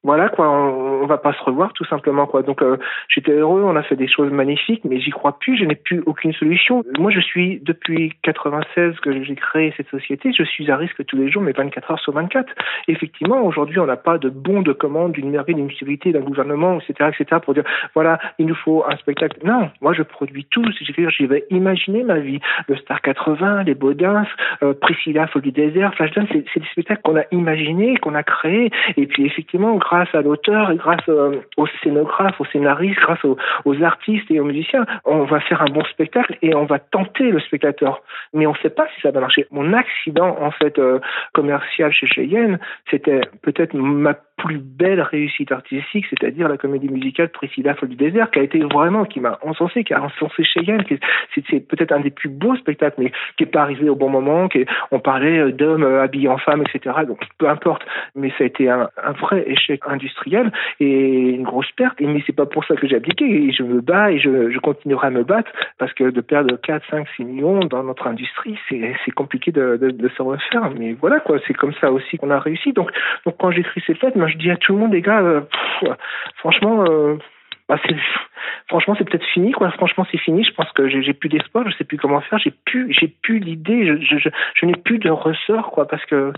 voilà 0.02 0.28
quoi, 0.28 0.48
on, 0.50 1.02
on, 1.02 1.06
va 1.06 1.18
pas 1.18 1.32
se 1.32 1.42
revoir 1.42 1.72
tout 1.72 1.84
simplement 1.84 2.26
quoi. 2.26 2.42
Donc 2.42 2.62
euh, 2.62 2.76
j'étais 3.08 3.32
heureux, 3.32 3.62
on 3.64 3.76
a 3.76 3.82
fait 3.82 3.96
des 3.96 4.08
choses 4.08 4.30
magnifiques, 4.30 4.82
mais 4.84 5.00
j'y 5.00 5.10
crois 5.10 5.38
plus, 5.38 5.56
je 5.56 5.64
n'ai 5.64 5.74
plus 5.74 6.02
aucune 6.06 6.32
solution. 6.34 6.84
Moi 6.98 7.10
je 7.10 7.20
suis 7.20 7.60
depuis 7.60 8.12
96 8.22 9.00
que 9.00 9.24
j'ai 9.24 9.34
créé 9.34 9.72
cette 9.76 9.88
société, 9.88 10.32
je 10.36 10.44
suis 10.44 10.70
à 10.70 10.76
risque 10.76 11.04
tous 11.06 11.16
les 11.16 11.30
jours, 11.30 11.42
mais 11.42 11.52
24 11.52 11.90
heures 11.90 12.00
sur 12.00 12.12
24. 12.12 12.52
Effectivement, 12.88 13.42
aujourd'hui 13.42 13.78
on 13.78 13.86
n'a 13.86 13.96
pas 13.96 14.18
de 14.18 14.28
bon 14.28 14.62
de 14.62 14.72
commande 14.72 15.12
d'une 15.12 15.30
mairie, 15.30 15.54
d'une 15.54 15.64
municipalité, 15.64 16.12
d'un 16.12 16.20
gouvernement, 16.20 16.78
etc., 16.78 17.10
etc. 17.18 17.40
pour 17.42 17.54
dire 17.54 17.64
voilà 17.94 18.18
il 18.38 18.46
nous 18.46 18.54
faut 18.54 18.84
un 18.86 18.96
spectacle. 18.96 19.38
Non, 19.44 19.70
moi 19.80 19.94
je 19.94 20.02
produis 20.02 20.46
tout. 20.50 20.64
J'y 20.72 21.26
vais 21.26 21.44
imaginer 21.50 22.02
ma 22.02 22.18
vie. 22.18 22.40
Le 22.68 22.76
Star 22.76 23.00
80, 23.00 23.64
les 23.64 23.74
Baudins, 23.74 24.26
euh, 24.62 24.74
Priscilla, 24.74 25.26
Folie 25.26 25.46
du 25.46 25.52
désert, 25.52 25.94
Flashdance, 25.94 26.28
c'est 26.32 26.60
des 26.60 26.66
spectacles 26.72 27.02
qu'on 27.02 27.16
a 27.16 27.24
imaginés, 27.30 27.96
qu'on 27.98 28.14
a 28.14 28.22
créés, 28.22 28.70
et 28.96 29.06
puis 29.06 29.24
effectivement 29.26 29.72
grâce 29.86 30.12
à 30.14 30.22
l'auteur 30.22 30.74
grâce 30.74 31.08
euh, 31.08 31.40
aux 31.56 31.66
scénographes, 31.82 32.40
aux 32.40 32.44
scénaristes, 32.46 32.98
grâce 33.00 33.24
aux, 33.24 33.82
artistes 33.82 34.28
et 34.30 34.40
aux 34.40 34.44
musiciens, 34.44 34.84
on 35.04 35.24
va 35.24 35.38
faire 35.40 35.62
un 35.62 35.70
bon 35.70 35.84
spectacle 35.84 36.36
et 36.42 36.54
on 36.54 36.64
va 36.64 36.78
tenter 36.78 37.30
le 37.30 37.38
spectateur. 37.40 38.02
Mais 38.32 38.46
on 38.46 38.52
ne 38.52 38.58
sait 38.58 38.70
pas 38.70 38.86
si 38.94 39.00
ça 39.00 39.10
va 39.10 39.20
marcher. 39.20 39.46
Mon 39.50 39.72
accident 39.72 40.36
en 40.40 40.50
fait 40.50 40.78
euh, 40.78 40.98
commercial 41.32 41.92
chez 41.92 42.06
Cheyenne, 42.06 42.58
c'était 42.90 43.20
peut-être 43.42 43.74
ma 43.74 44.14
plus 44.36 44.58
belle 44.58 45.00
réussite 45.00 45.50
artistique, 45.50 46.04
c'est-à-dire 46.10 46.48
la 46.48 46.58
comédie 46.58 46.90
musicale 46.90 47.30
Priscilla 47.30 47.74
Folle 47.74 47.90
du 47.90 47.96
désert, 47.96 48.30
qui 48.30 48.38
a 48.38 48.42
été 48.42 48.58
vraiment, 48.58 49.06
qui 49.06 49.20
m'a 49.20 49.38
encensé, 49.42 49.82
qui 49.82 49.94
a 49.94 50.02
encensé 50.02 50.44
Cheyenne, 50.44 50.84
c'est 51.34 51.60
peut-être 51.60 51.92
un 51.92 52.00
des 52.00 52.10
plus 52.10 52.28
beaux 52.28 52.54
spectacles, 52.56 52.96
mais 52.98 53.12
qui 53.38 53.44
n'est 53.44 53.50
pas 53.50 53.62
arrivé 53.62 53.88
au 53.88 53.96
bon 53.96 54.10
moment, 54.10 54.48
qui 54.48 54.66
on 54.90 55.00
parlait 55.00 55.38
euh, 55.38 55.52
d'hommes 55.52 55.84
habillés 55.84 56.28
en 56.28 56.38
femmes, 56.38 56.62
etc. 56.62 56.96
Donc 57.06 57.20
peu 57.38 57.48
importe, 57.48 57.82
mais 58.14 58.28
ça 58.36 58.44
a 58.44 58.46
été 58.46 58.68
un 58.68 58.88
vrai 59.20 59.44
échec 59.46 59.75
industriel 59.86 60.52
et 60.80 61.30
une 61.30 61.42
grosse 61.42 61.70
perte. 61.72 62.00
Mais 62.00 62.22
c'est 62.26 62.34
pas 62.34 62.46
pour 62.46 62.64
ça 62.64 62.76
que 62.76 62.86
j'ai 62.86 62.96
abdiqué. 62.96 63.24
Et 63.24 63.52
je 63.52 63.62
me 63.62 63.80
bats 63.80 64.10
et 64.10 64.18
je, 64.18 64.58
continuerai 64.58 65.08
à 65.08 65.10
me 65.10 65.22
battre 65.22 65.50
parce 65.78 65.92
que 65.92 66.10
de 66.10 66.20
perdre 66.20 66.56
4, 66.56 66.84
5, 66.90 67.06
6 67.16 67.24
millions 67.24 67.60
dans 67.60 67.82
notre 67.82 68.06
industrie, 68.06 68.58
c'est 68.68 69.10
compliqué 69.12 69.52
de, 69.52 69.76
de, 69.76 69.90
de, 69.90 70.10
refaire. 70.18 70.70
Mais 70.78 70.92
voilà 70.94 71.20
quoi, 71.20 71.38
c'est 71.46 71.54
comme 71.54 71.74
ça 71.80 71.92
aussi 71.92 72.16
qu'on 72.18 72.30
a 72.30 72.38
réussi. 72.38 72.72
Donc, 72.72 72.90
donc 73.24 73.36
quand 73.38 73.50
j'écris 73.50 73.82
ces 73.86 73.94
fêtes, 73.94 74.16
moi 74.16 74.28
je 74.28 74.36
dis 74.36 74.50
à 74.50 74.56
tout 74.56 74.72
le 74.72 74.78
monde, 74.78 74.92
les 74.92 75.02
gars, 75.02 75.20
euh, 75.20 75.40
franchement. 76.36 76.84
Euh, 76.88 77.16
bah 77.68 77.80
franchement 78.68 78.94
c'est 78.96 79.04
peut-être 79.04 79.26
fini 79.26 79.50
quoi 79.50 79.70
franchement 79.72 80.06
c'est 80.12 80.18
fini 80.18 80.44
je 80.44 80.52
pense 80.52 80.70
que 80.72 80.88
j'ai 80.88 81.12
plus 81.12 81.28
d'espoir 81.28 81.68
je 81.68 81.76
sais 81.76 81.82
plus 81.82 81.96
comment 81.96 82.20
faire 82.20 82.38
j'ai 82.38 82.52
plus 82.64 82.92
j'ai 82.92 83.08
plus 83.08 83.40
l'idée 83.40 83.86
je, 83.86 84.00
je, 84.04 84.18
je, 84.18 84.28
je 84.54 84.66
n'ai 84.66 84.76
plus 84.76 84.98
de 84.98 85.10
ressort 85.10 85.72
quoi 85.72 85.88
parce 85.88 86.04
que 86.06 86.32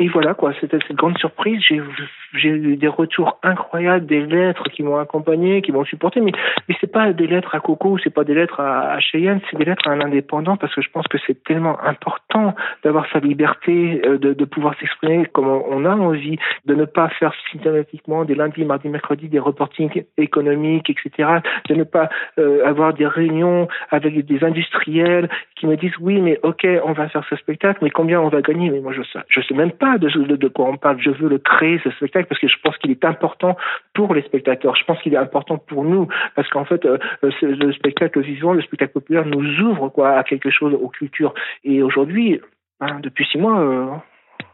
et 0.00 0.08
voilà 0.08 0.34
quoi, 0.34 0.52
c'était 0.60 0.78
cette 0.88 0.96
grande 0.96 1.16
surprise. 1.18 1.60
J'ai 1.60 2.48
eu 2.48 2.76
des 2.76 2.88
retours 2.88 3.38
incroyables, 3.44 4.06
des 4.06 4.26
lettres 4.26 4.64
qui 4.64 4.82
m'ont 4.82 4.98
accompagné, 4.98 5.62
qui 5.62 5.70
m'ont 5.70 5.84
supporté. 5.84 6.20
Mais 6.20 6.32
mais 6.68 6.74
c'est 6.80 6.90
pas 6.90 7.12
des 7.12 7.28
lettres 7.28 7.54
à 7.54 7.60
Coco, 7.60 7.96
c'est 8.02 8.12
pas 8.12 8.24
des 8.24 8.34
lettres 8.34 8.58
à, 8.58 8.90
à 8.92 8.98
Cheyenne, 8.98 9.40
c'est 9.48 9.56
des 9.56 9.64
lettres 9.64 9.88
à 9.88 9.92
un 9.92 10.00
indépendant 10.00 10.56
parce 10.56 10.74
que 10.74 10.82
je 10.82 10.90
pense 10.90 11.06
que 11.06 11.18
c'est 11.24 11.44
tellement 11.44 11.80
important 11.80 12.56
d'avoir 12.82 13.06
sa 13.12 13.20
liberté, 13.20 14.02
euh, 14.04 14.18
de, 14.18 14.32
de 14.32 14.44
pouvoir 14.44 14.74
s'exprimer 14.80 15.26
comme 15.26 15.46
on 15.46 15.84
a 15.84 15.94
envie, 15.94 16.38
de 16.64 16.74
ne 16.74 16.86
pas 16.86 17.08
faire 17.10 17.32
systématiquement 17.52 18.24
des 18.24 18.34
lundis, 18.34 18.64
mardis, 18.64 18.88
mercredis 18.88 19.28
des 19.28 19.38
reportings 19.38 20.02
économiques, 20.16 20.90
etc. 20.90 21.38
De 21.68 21.74
ne 21.76 21.84
pas 21.84 22.08
euh, 22.40 22.66
avoir 22.66 22.94
des 22.94 23.06
réunions 23.06 23.68
avec 23.92 24.26
des 24.26 24.42
industriels 24.42 25.28
qui 25.54 25.68
me 25.68 25.76
disent 25.76 25.96
oui 26.00 26.20
mais 26.20 26.40
ok 26.42 26.66
on 26.84 26.94
va 26.94 27.08
faire 27.08 27.24
ce 27.30 27.36
spectacle, 27.36 27.78
mais 27.82 27.90
combien 27.90 28.20
on 28.20 28.28
va 28.28 28.42
gagner? 28.42 28.70
Mais 28.70 28.80
moi 28.80 28.92
je 28.92 29.02
sais, 29.02 29.20
je 29.28 29.40
sais 29.40 29.54
même 29.54 29.70
pas 29.70 29.93
de, 29.98 30.48
quoi 30.48 30.66
on 30.66 30.76
parle. 30.76 31.00
Je 31.00 31.10
veux 31.10 31.28
le 31.28 31.38
créer, 31.38 31.80
ce 31.82 31.90
spectacle, 31.90 32.26
parce 32.28 32.40
que 32.40 32.48
je 32.48 32.56
pense 32.62 32.76
qu'il 32.78 32.90
est 32.90 33.04
important 33.04 33.56
pour 33.94 34.14
les 34.14 34.22
spectateurs. 34.22 34.76
Je 34.76 34.84
pense 34.84 35.00
qu'il 35.02 35.14
est 35.14 35.18
important 35.18 35.58
pour 35.58 35.84
nous, 35.84 36.08
parce 36.34 36.48
qu'en 36.48 36.64
fait, 36.64 36.84
euh, 36.84 36.98
le 37.22 37.72
spectacle 37.72 38.20
vivant, 38.20 38.52
le 38.52 38.62
spectacle 38.62 38.92
populaire 38.92 39.26
nous 39.26 39.60
ouvre 39.60 39.88
quoi 39.88 40.16
à 40.16 40.24
quelque 40.24 40.50
chose, 40.50 40.74
aux 40.74 40.88
cultures. 40.88 41.34
Et 41.64 41.82
aujourd'hui, 41.82 42.40
hein, 42.80 43.00
depuis 43.00 43.26
six 43.26 43.38
mois, 43.38 43.60
euh, 43.60 43.86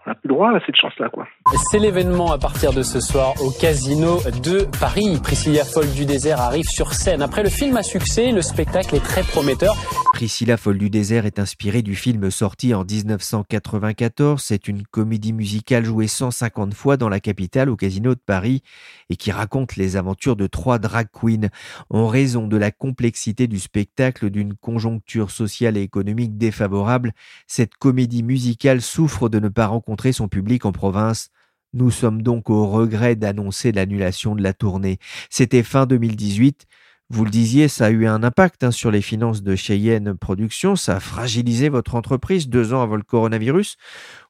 on 0.07 0.11
n'a 0.11 0.15
plus 0.15 0.29
droit 0.29 0.51
à 0.51 0.61
cette 0.65 0.77
chance-là, 0.77 1.11
quoi. 1.11 1.27
C'est 1.71 1.79
l'événement 1.79 2.33
à 2.33 2.39
partir 2.39 2.73
de 2.73 2.83
ce 2.83 3.01
soir 3.01 3.35
au 3.43 3.51
Casino 3.51 4.19
de 4.43 4.67
Paris. 4.81 5.19
Priscilla 5.23 5.63
Folle 5.65 5.93
du 5.93 6.07
désert 6.07 6.41
arrive 6.41 6.65
sur 6.65 6.95
scène. 6.95 7.21
Après 7.21 7.43
le 7.43 7.51
film 7.51 7.77
à 7.77 7.83
succès, 7.83 8.33
le 8.33 8.41
spectacle 8.41 8.95
est 8.95 9.05
très 9.05 9.23
prometteur. 9.23 9.75
Priscilla 10.15 10.57
Folle 10.57 10.79
du 10.79 10.89
désert 10.89 11.27
est 11.27 11.39
inspiré 11.39 11.83
du 11.83 11.95
film 11.95 12.31
sorti 12.31 12.75
en 12.75 12.85
1994. 12.85 14.43
C'est 14.43 14.69
une 14.69 14.85
comédie 14.85 15.35
musicale 15.35 15.85
jouée 15.85 16.07
150 16.07 16.73
fois 16.73 16.97
dans 16.97 17.09
la 17.09 17.21
capitale 17.21 17.69
au 17.69 17.77
Casino 17.77 18.15
de 18.15 18.21
Paris 18.21 18.63
et 19.11 19.17
qui 19.17 19.31
raconte 19.33 19.77
les 19.77 19.97
aventures 19.97 20.37
de 20.37 20.47
trois 20.47 20.79
drag 20.79 21.09
queens. 21.13 21.51
En 21.91 22.07
raison 22.07 22.47
de 22.47 22.57
la 22.57 22.71
complexité 22.71 23.49
du 23.49 23.59
spectacle, 23.59 24.31
d'une 24.31 24.55
conjoncture 24.55 25.31
sociale 25.31 25.77
et 25.77 25.83
économique 25.83 26.39
défavorable, 26.39 27.13
cette 27.47 27.77
comédie 27.77 28.23
musicale 28.23 28.81
souffre 28.81 29.29
de 29.29 29.39
ne 29.39 29.49
pas 29.49 29.67
rencontrer 29.67 29.90
son 30.13 30.29
public 30.29 30.65
en 30.65 30.73
province. 30.73 31.31
Nous 31.73 31.91
sommes 31.91 32.23
donc 32.23 32.51
au 32.51 32.67
regret 32.67 33.15
d'annoncer 33.15 33.73
l'annulation 33.73 34.35
de 34.35 34.43
la 34.43 34.53
tournée. 34.53 34.99
C'était 35.31 35.63
fin 35.63 35.87
2018. 35.87 36.67
Vous 37.13 37.25
le 37.25 37.31
disiez, 37.31 37.67
ça 37.67 37.87
a 37.87 37.91
eu 37.91 38.07
un 38.07 38.23
impact 38.23 38.63
hein, 38.63 38.71
sur 38.71 38.93
les 38.93 39.03
finances 39.03 39.43
de 39.43 39.57
Cheyenne 39.57 40.15
Productions, 40.15 40.77
ça 40.77 40.97
a 40.97 41.01
fragilisé 41.01 41.69
votre 41.69 41.97
entreprise 41.97 42.49
deux 42.49 42.73
ans 42.73 42.83
avant 42.83 42.95
le 42.95 43.03
coronavirus. 43.03 43.77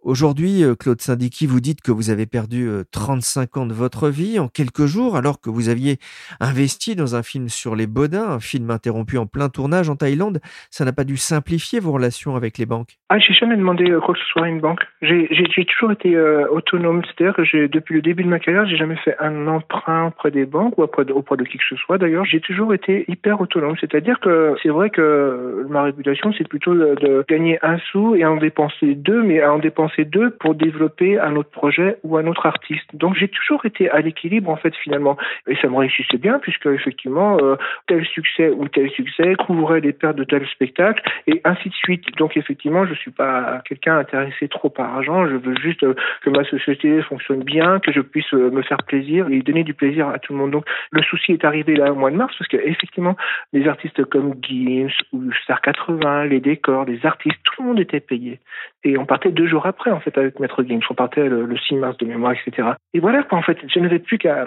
Aujourd'hui, 0.03 0.65
euh, 0.65 0.75
Claude 0.75 1.01
Syndiqui, 1.03 1.47
vous 1.47 1.61
dites 1.61 1.83
que 1.83 1.93
vous 1.93 2.09
avez 2.09 2.25
perdu 2.25 2.67
35 2.91 3.43
euh, 3.43 3.61
ans 3.61 3.67
de 3.67 3.75
votre 3.75 4.09
vie 4.09 4.39
en 4.39 4.49
quelques 4.49 4.87
jours, 4.87 5.15
alors 5.15 5.43
que 5.43 5.51
vous 5.51 5.69
aviez 5.69 5.99
investi 6.41 6.97
dans 6.97 7.17
un 7.17 7.23
film 7.23 7.51
sur 7.51 7.77
les 7.77 7.87
Bodins, 7.87 8.31
un 8.31 8.41
film 8.41 8.71
interrompu 8.71 9.19
en 9.19 9.27
plein 9.27 9.51
tournage 9.51 9.91
en 9.91 9.97
Thaïlande. 9.97 10.41
Ça 10.71 10.87
n'a 10.87 10.93
pas 10.95 11.05
dû 11.05 11.19
simplifier 11.19 11.81
vos 11.81 11.93
relations 11.93 12.35
avec 12.35 12.57
les 12.57 12.65
banques 12.65 12.97
Ah, 13.11 13.19
j'ai 13.19 13.35
jamais 13.35 13.59
demandé 13.59 13.91
euh, 13.91 14.01
quoi 14.01 14.15
que 14.15 14.21
ce 14.21 14.27
soit 14.27 14.45
à 14.45 14.49
une 14.49 14.61
banque. 14.61 14.81
J'ai 15.03 15.67
toujours 15.67 15.93
été 15.93 16.19
autonome, 16.51 17.03
c'est-à-dire 17.05 17.35
que 17.35 17.67
depuis 17.67 17.95
le 17.95 18.03
début 18.03 18.25
de 18.25 18.29
ma 18.29 18.39
carrière, 18.39 18.67
j'ai 18.67 18.79
jamais 18.79 18.97
fait 18.97 19.17
un 19.19 19.49
emprunt 19.49 20.07
auprès 20.07 20.31
des 20.31 20.47
banques 20.47 20.79
ou 20.79 20.83
auprès 20.83 21.05
de, 21.05 21.13
auprès 21.13 21.37
de 21.37 21.45
qui 21.45 21.59
que 21.59 21.65
ce 21.69 21.77
soit. 21.77 21.99
D'ailleurs, 21.99 22.25
j'ai 22.25 22.41
toujours 22.41 22.73
été 22.73 23.05
hyper 23.09 23.41
autonome, 23.41 23.77
c'est-à-dire 23.79 24.19
que 24.21 24.55
c'est 24.63 24.71
vrai 24.71 24.89
que 24.89 25.67
ma 25.69 25.83
réputation, 25.83 26.33
c'est 26.39 26.49
plutôt 26.49 26.75
de, 26.75 26.95
de, 26.95 27.25
gagner 27.29 27.59
un 27.63 27.79
sou 27.91 28.15
et 28.15 28.25
en 28.25 28.37
dépenser 28.37 28.95
deux, 28.95 29.23
mais 29.23 29.45
en 29.45 29.59
dépenser 29.59 29.90
ces 29.97 30.05
deux 30.05 30.31
pour 30.31 30.55
développer 30.55 31.19
un 31.19 31.37
autre 31.37 31.51
projet 31.51 31.97
ou 32.03 32.17
un 32.17 32.27
autre 32.27 32.47
artiste. 32.47 32.95
Donc 32.95 33.15
j'ai 33.15 33.29
toujours 33.29 33.65
été 33.65 33.91
à 33.91 34.01
l'équilibre 34.01 34.51
en 34.51 34.57
fait 34.57 34.75
finalement 34.77 35.17
et 35.47 35.57
ça 35.57 35.69
me 35.69 35.77
réussissait 35.77 36.19
bien 36.19 36.39
puisque 36.39 36.67
effectivement 36.67 37.39
euh, 37.41 37.57
tel 37.87 38.05
succès 38.05 38.51
ou 38.51 38.69
tel 38.69 38.91
succès 38.91 39.35
couvrait 39.35 39.81
les 39.81 39.93
pertes 39.93 40.17
de 40.17 40.25
tel 40.25 40.47
spectacle 40.49 41.03
et 41.27 41.41
ainsi 41.45 41.69
de 41.69 41.75
suite. 41.75 42.05
Donc 42.19 42.37
effectivement 42.37 42.87
je 42.87 42.95
suis 42.95 43.11
pas 43.11 43.63
quelqu'un 43.67 43.99
intéressé 43.99 44.49
trop 44.49 44.71
par 44.71 44.95
argent. 44.95 45.27
Je 45.27 45.37
veux 45.37 45.57
juste 45.57 45.83
euh, 45.85 45.95
que 46.23 46.31
ma 46.31 46.45
société 46.45 47.03
fonctionne 47.03 47.43
bien, 47.43 47.81
que 47.81 47.93
je 47.93 48.01
puisse 48.01 48.33
euh, 48.35 48.51
me 48.51 48.63
faire 48.63 48.83
plaisir 48.85 49.27
et 49.31 49.41
donner 49.41 49.65
du 49.65 49.75
plaisir 49.75 50.09
à 50.09 50.19
tout 50.19 50.33
le 50.33 50.39
monde. 50.39 50.51
Donc 50.51 50.65
le 50.91 51.03
souci 51.03 51.33
est 51.33 51.45
arrivé 51.45 51.77
là 51.77 51.93
au 51.93 51.95
mois 51.95 52.11
de 52.11 52.17
mars 52.17 52.35
parce 52.39 52.49
que 52.49 52.57
effectivement 52.57 53.17
les 53.53 53.67
artistes 53.67 54.05
comme 54.05 54.35
Gims 54.43 54.91
ou 55.13 55.33
Star 55.45 55.61
80, 55.61 56.27
les 56.27 56.41
décors, 56.41 56.85
les 56.85 57.05
artistes, 57.05 57.39
tout 57.45 57.63
le 57.63 57.69
monde 57.69 57.81
était 57.81 58.01
payé 58.01 58.41
et 58.85 58.97
on 58.97 59.07
partait 59.07 59.31
deux 59.31 59.47
jours 59.47 59.67
après 59.67 59.80
après, 59.81 59.91
en 59.93 60.01
fait, 60.01 60.17
avec 60.19 60.39
Maître 60.39 60.63
Gims. 60.63 60.81
On 60.91 60.95
partait 60.95 61.27
le, 61.27 61.57
6 61.57 61.77
mars 61.77 61.97
de 61.97 62.05
mémoire, 62.05 62.33
etc. 62.33 62.69
Et 62.93 63.01
voilà, 63.01 63.23
quoi, 63.23 63.39
en 63.39 63.43
fait, 63.43 63.57
je 63.67 63.81
n'avais 63.81 63.99
plus 63.99 64.19
qu'à 64.19 64.45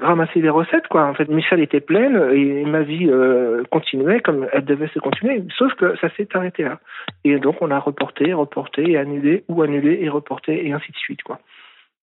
ramasser 0.00 0.40
des 0.40 0.48
recettes, 0.48 0.88
quoi. 0.88 1.06
En 1.06 1.14
fait, 1.14 1.28
mes 1.28 1.42
salles 1.42 1.60
étaient 1.60 1.80
pleines 1.80 2.16
et 2.32 2.64
ma 2.64 2.82
vie 2.82 3.08
euh, 3.08 3.62
continuait 3.70 4.20
comme 4.20 4.48
elle 4.52 4.64
devait 4.64 4.88
se 4.88 4.98
continuer, 4.98 5.44
sauf 5.56 5.72
que 5.74 5.96
ça 6.00 6.08
s'est 6.16 6.28
arrêté 6.34 6.64
là. 6.64 6.80
Et 7.22 7.38
donc, 7.38 7.60
on 7.60 7.70
a 7.70 7.78
reporté, 7.78 8.32
reporté 8.32 8.90
et 8.90 8.98
annulé, 8.98 9.44
ou 9.48 9.62
annulé 9.62 9.98
et 10.00 10.08
reporté, 10.08 10.66
et 10.66 10.72
ainsi 10.72 10.90
de 10.90 10.96
suite, 10.96 11.22
quoi. 11.22 11.38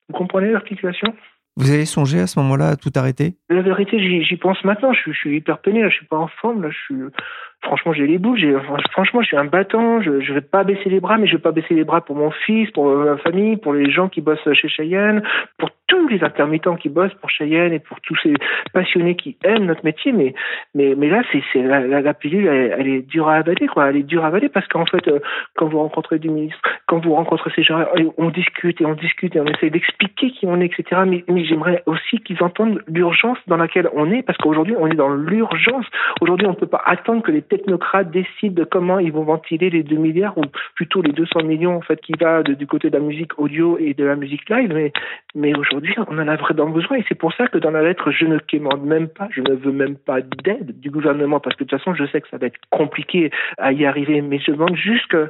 Vous 0.08 0.18
comprenez 0.18 0.50
l'articulation? 0.50 1.14
Vous 1.58 1.72
avez 1.72 1.86
songé 1.86 2.22
à 2.22 2.28
ce 2.28 2.40
moment-là 2.40 2.70
à 2.70 2.76
tout 2.78 2.92
arrêter? 2.96 3.34
La 3.50 3.62
vérité, 3.62 4.00
j'y 4.24 4.38
pense 4.38 4.64
maintenant. 4.64 4.94
Je, 4.94 5.12
je, 5.12 5.18
suis 5.18 5.36
hyper 5.36 5.58
peiné. 5.58 5.82
Là, 5.82 5.90
je 5.90 5.96
suis 5.96 6.06
pas 6.06 6.18
en 6.18 6.28
forme. 6.28 6.64
Là, 6.64 6.70
je 6.70 6.78
suis, 6.78 6.96
franchement, 7.62 7.94
j'ai 7.94 8.08
les 8.08 8.18
boules. 8.18 8.40
Franchement, 8.92 9.22
je 9.22 9.28
suis 9.28 9.38
un 9.38 9.46
battant. 9.46 10.02
Je, 10.02 10.22
je 10.22 10.34
vais 10.34 10.42
pas 10.42 10.64
baisser 10.64 10.90
les 10.90 11.00
bras, 11.00 11.18
mais 11.18 11.28
je 11.28 11.36
vais 11.36 11.42
pas 11.42 11.52
baisser 11.52 11.74
les 11.74 11.84
bras 11.84 12.02
pour 12.02 12.16
mon 12.16 12.32
fils, 12.32 12.70
pour 12.72 12.86
ma 12.86 13.18
famille, 13.18 13.58
pour 13.58 13.74
les 13.74 13.92
gens 13.92 14.10
qui 14.10 14.22
bossent 14.22 14.52
chez 14.54 14.70
Cheyenne, 14.70 15.22
pour 15.58 15.70
tous 15.90 16.08
les 16.08 16.24
intermittents 16.24 16.76
qui 16.76 16.88
bossent 16.88 17.14
pour 17.16 17.30
Cheyenne 17.30 17.74
et 17.74 17.80
pour 17.80 18.00
tous 18.02 18.16
ces 18.24 18.34
passionnés 18.74 19.16
qui 19.16 19.36
aiment 19.44 19.66
notre 19.66 19.84
métier. 19.84 20.14
Mais, 20.14 20.34
là, 20.76 21.22
c'est, 21.32 21.62
la, 21.62 22.02
la, 22.02 22.14
pilule, 22.14 22.48
elle, 22.48 22.88
est 22.88 23.02
dure 23.02 23.28
à 23.28 23.36
avaler, 23.36 23.68
quoi. 23.68 23.90
Elle 23.90 23.98
est 23.98 24.04
dure 24.04 24.24
à 24.24 24.28
avaler 24.28 24.50
parce 24.50 24.68
qu'en 24.68 24.86
fait, 24.86 25.08
euh, 25.08 25.20
quand 25.56 25.68
vous 25.68 25.80
rencontrez 25.80 26.20
du 26.20 26.30
ministre, 26.30 26.60
quand 26.88 27.04
vous 27.04 27.14
rencontrez 27.14 27.52
ces 27.56 27.64
gens, 27.64 27.84
on 28.18 28.30
discute 28.30 28.80
et 28.82 28.86
on 28.86 28.94
discute 28.94 29.36
et 29.36 29.40
on 29.40 29.46
essaie 29.46 29.70
d'expliquer 29.70 30.32
qui 30.32 30.46
on 30.46 30.62
est, 30.62 30.66
etc. 30.66 31.02
Mais 31.08 31.24
j'aimerais 31.46 31.84
aussi 31.88 32.20
qu'ils 32.20 32.42
entendent 32.44 32.82
l'urgence 32.88 33.40
dans 33.48 33.58
laquelle 33.58 33.90
on 33.94 34.12
est 34.12 34.22
parce 34.22 34.38
qu'aujourd'hui, 34.38 34.76
on 34.78 34.88
est 34.88 34.96
dans 34.96 35.14
l'urgence. 35.14 35.86
Aujourd'hui, 36.22 36.48
on 36.48 36.52
ne 36.52 36.56
peut 36.56 36.68
pas 36.68 36.84
attendre 36.86 37.24
que 37.24 37.32
les 37.32 37.42
technocrates 37.50 38.12
décident 38.12 38.56
de 38.56 38.64
comment 38.64 39.00
ils 39.00 39.12
vont 39.12 39.24
ventiler 39.24 39.70
les 39.70 39.84
2 39.84 39.96
milliards 39.98 40.38
ou 40.38 40.44
plutôt 40.76 41.02
les 41.02 41.12
200 41.12 41.44
millions 41.44 41.76
en 41.76 41.82
fait 41.82 42.00
qui 42.02 42.14
va 42.20 42.44
du 42.44 42.68
côté 42.68 42.90
de 42.90 42.98
la 42.98 43.04
musique 43.04 43.38
audio 43.40 43.78
et 43.78 43.94
de 43.94 44.06
la 44.06 44.16
musique 44.16 44.50
live. 44.50 44.72
Mais, 44.74 44.94
mais 45.36 45.58
aujourd'hui, 45.58 45.94
on 45.98 46.18
en 46.18 46.28
a 46.28 46.36
vraiment 46.36 46.70
besoin 46.70 46.98
et 46.98 47.06
c'est 47.10 47.16
pour 47.16 47.34
ça 47.34 47.48
que 47.48 47.58
dans 47.58 47.72
la 47.72 47.84
lettre, 47.84 48.12
je 48.12 48.26
ne 48.26 48.38
quémande 48.38 48.84
même 48.86 49.08
pas, 49.10 49.28
je 49.32 49.42
ne 49.42 49.54
veux 49.56 49.72
même 49.72 49.98
pas 49.98 50.22
d'aide 50.22 50.80
du 50.80 50.90
gouvernement 50.90 51.40
parce 51.40 51.56
que 51.56 51.64
de 51.64 51.70
toute 51.70 51.80
façon, 51.80 51.94
je 51.94 52.06
sais 52.08 52.22
que 52.22 52.30
ça 52.30 52.38
va 52.38 52.48
être 52.48 52.60
compliqué 52.70 53.32
à 53.58 53.74
y 53.74 53.86
arriver. 53.86 54.22
Mais 54.22 54.40
je 54.40 54.52
demande 54.52 54.76
juste 54.76 55.08
que 55.08 55.30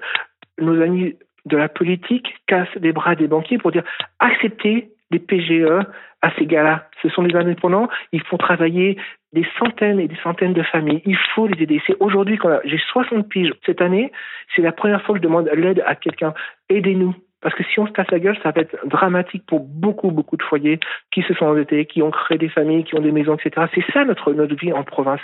nos 0.60 0.82
amis 0.82 1.16
de 1.46 1.58
la 1.58 1.70
politique 1.70 2.36
cassent 2.48 2.68
les 2.76 2.92
bras 2.92 3.16
des 3.16 3.28
banquiers 3.28 3.58
pour 3.58 3.72
dire 3.72 3.84
acceptez 4.20 4.90
les 5.12 5.20
PGE 5.20 5.86
à 6.22 6.32
ces 6.38 6.46
gars-là. 6.46 6.88
Ce 7.01 7.10
sont 7.10 7.24
des 7.24 7.36
indépendants, 7.36 7.88
ils 8.12 8.22
font 8.24 8.38
travailler 8.38 8.98
des 9.34 9.46
centaines 9.58 10.00
et 10.00 10.08
des 10.08 10.18
centaines 10.24 10.54
de 10.54 10.63
familles. 10.63 11.01
Il 11.06 11.18
faut 11.36 11.48
les 11.48 11.62
aider. 11.62 11.82
C'est 11.86 11.96
aujourd'hui 12.00 12.38
quand 12.38 12.60
j'ai 12.63 12.80
60 12.92 13.30
piges 13.30 13.54
cette 13.66 13.82
année, 13.82 14.12
c'est 14.56 14.62
la 14.62 14.72
première 14.72 15.01
fois 15.04 15.16
que 15.16 15.22
je 15.22 15.28
demande 15.28 15.50
l'aide 15.54 15.84
à 15.86 15.96
quelqu'un. 15.96 16.34
Aidez-nous. 16.70 17.16
Parce 17.42 17.56
que 17.56 17.63
si 17.63 17.80
on 17.80 17.88
se 17.88 17.94
casse 17.94 18.12
la 18.12 18.20
gueule, 18.20 18.38
ça 18.44 18.51
va 18.51 18.62
être 18.62 18.75
dramatique 18.86 19.46
pour 19.48 19.62
beaucoup, 19.62 20.12
beaucoup 20.12 20.36
de 20.36 20.44
foyers 20.44 20.78
qui 21.12 21.22
se 21.22 21.34
sont 21.36 21.46
endettés, 21.46 21.86
qui 21.86 22.01
ont 22.01 22.12
créé 22.12 22.38
des 22.38 22.50
familles, 22.50 22.84
qui 22.84 22.96
ont 22.96 23.01
des 23.01 23.13
maisons, 23.13 23.36
etc. 23.36 23.66
C'est 23.74 23.94
ça 23.94 24.04
notre, 24.04 24.34
notre 24.34 24.56
vie 24.56 24.74
en 24.74 24.84
province. 24.84 25.22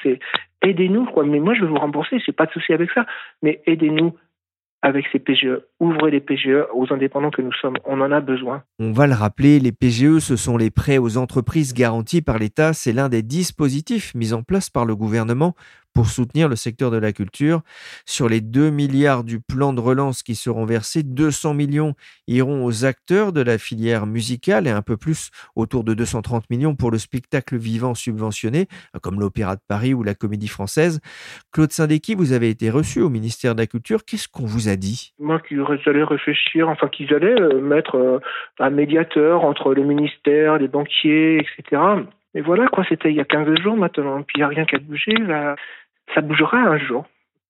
aidez-nous. 0.62 1.10
Mais 1.26 1.40
moi, 1.40 1.54
je 1.56 1.62
vais 1.62 1.68
vous 1.68 1.76
rembourser, 1.76 2.20
j'ai 2.26 2.32
pas 2.32 2.46
de 2.46 2.52
souci 2.52 2.72
avec 2.72 2.90
ça. 2.92 3.06
Mais 3.42 3.62
aidez-nous 3.66 4.16
avec 4.86 5.08
ces 5.12 5.18
PGE. 5.18 5.62
Ouvrez 5.80 6.12
les 6.12 6.20
PGE 6.20 6.68
aux 6.74 6.94
indépendants 6.94 7.32
que 7.32 7.42
nous 7.42 7.52
sommes. 7.54 7.76
On 7.86 8.02
en 8.02 8.12
a 8.12 8.22
besoin. 8.22 8.62
On 8.78 8.92
va 8.92 9.08
le 9.08 9.16
rappeler, 9.16 9.60
les 9.60 9.72
PGE, 9.72 10.20
ce 10.20 10.36
sont 10.36 10.58
les 10.58 10.70
prêts 10.70 11.00
aux 11.00 11.18
entreprises 11.18 11.74
garantis 11.74 12.22
par 12.22 12.38
l'État. 12.38 12.72
C'est 12.74 12.94
l'un 12.94 13.10
des 13.10 13.24
dispositifs 13.24 14.14
mis 14.14 14.32
en 14.32 14.44
place 14.44 14.70
par 14.70 14.86
le 14.86 14.96
gouvernement 14.96 15.56
pour 15.96 16.08
soutenir 16.08 16.50
le 16.50 16.58
secteur 16.58 16.92
de 16.92 16.98
la 16.98 17.14
culture. 17.14 17.62
Sur 18.06 18.30
les 18.30 18.42
2 18.42 18.70
milliards 18.70 19.24
du 19.24 19.40
plan 19.40 19.74
de 19.74 19.80
relance 19.80 20.22
qui 20.22 20.36
seront 20.36 20.66
versés, 20.66 21.02
200 21.04 21.54
millions 21.54 21.94
iront 22.28 22.66
aux 22.66 22.86
acteurs 22.86 23.32
de 23.32 23.42
la 23.42 23.58
filière 23.58 24.06
musicale 24.06 24.68
et 24.68 24.72
un 24.72 24.82
peu 24.82 24.98
plus, 24.98 25.32
autour 25.56 25.84
de 25.86 25.94
230 25.94 26.50
millions 26.50 26.76
pour 26.76 26.92
le 26.92 26.98
spectacle 26.98 27.56
vivant 27.56 27.96
subventionné, 27.96 28.68
comme 29.02 29.20
l'Opéra 29.20 29.56
de 29.56 29.62
Paris 29.68 29.94
ou 29.94 30.04
la 30.04 30.14
Comédie 30.14 30.50
Française. 30.50 31.00
Claude 31.54 31.72
Sindeki, 31.72 32.14
vous 32.14 32.34
avez 32.34 32.50
été 32.50 32.70
reçu 32.70 33.02
au 33.02 33.10
ministère 33.10 33.56
de 33.56 33.62
la 33.62 33.68
Culture. 33.68 34.04
Qu'est-ce 34.06 34.28
qu'on 34.28 34.46
vous 34.46 34.68
a 34.68 34.76
dit? 34.76 35.14
Moi, 35.18 35.40
qu'ils 35.40 35.64
allaient 35.86 36.04
réfléchir, 36.04 36.68
enfin 36.68 36.90
qu'ils 36.90 37.14
allaient 37.14 37.40
euh, 37.40 37.62
mettre 37.62 37.96
euh, 37.96 38.20
un 38.60 38.70
médiateur 38.70 39.46
entre 39.46 39.74
le 39.74 39.84
ministère, 39.84 40.58
les 40.58 40.68
banquiers, 40.68 41.38
etc. 41.38 41.82
Mais 42.34 42.42
voilà, 42.42 42.68
quoi, 42.68 42.84
c'était 42.90 43.12
il 43.12 43.16
y 43.16 43.22
a 43.22 43.26
15 43.26 43.58
jours 43.62 43.78
maintenant, 43.78 44.22
puis 44.24 44.36
il 44.36 44.40
n'y 44.40 44.44
a 44.44 44.50
rien 44.50 44.66
qu'à 44.66 44.78
bouger. 44.78 45.14
Là 45.14 45.56
ça 46.14 46.22
bougera 46.22 46.58
un 46.58 46.78
jour. 46.78 47.06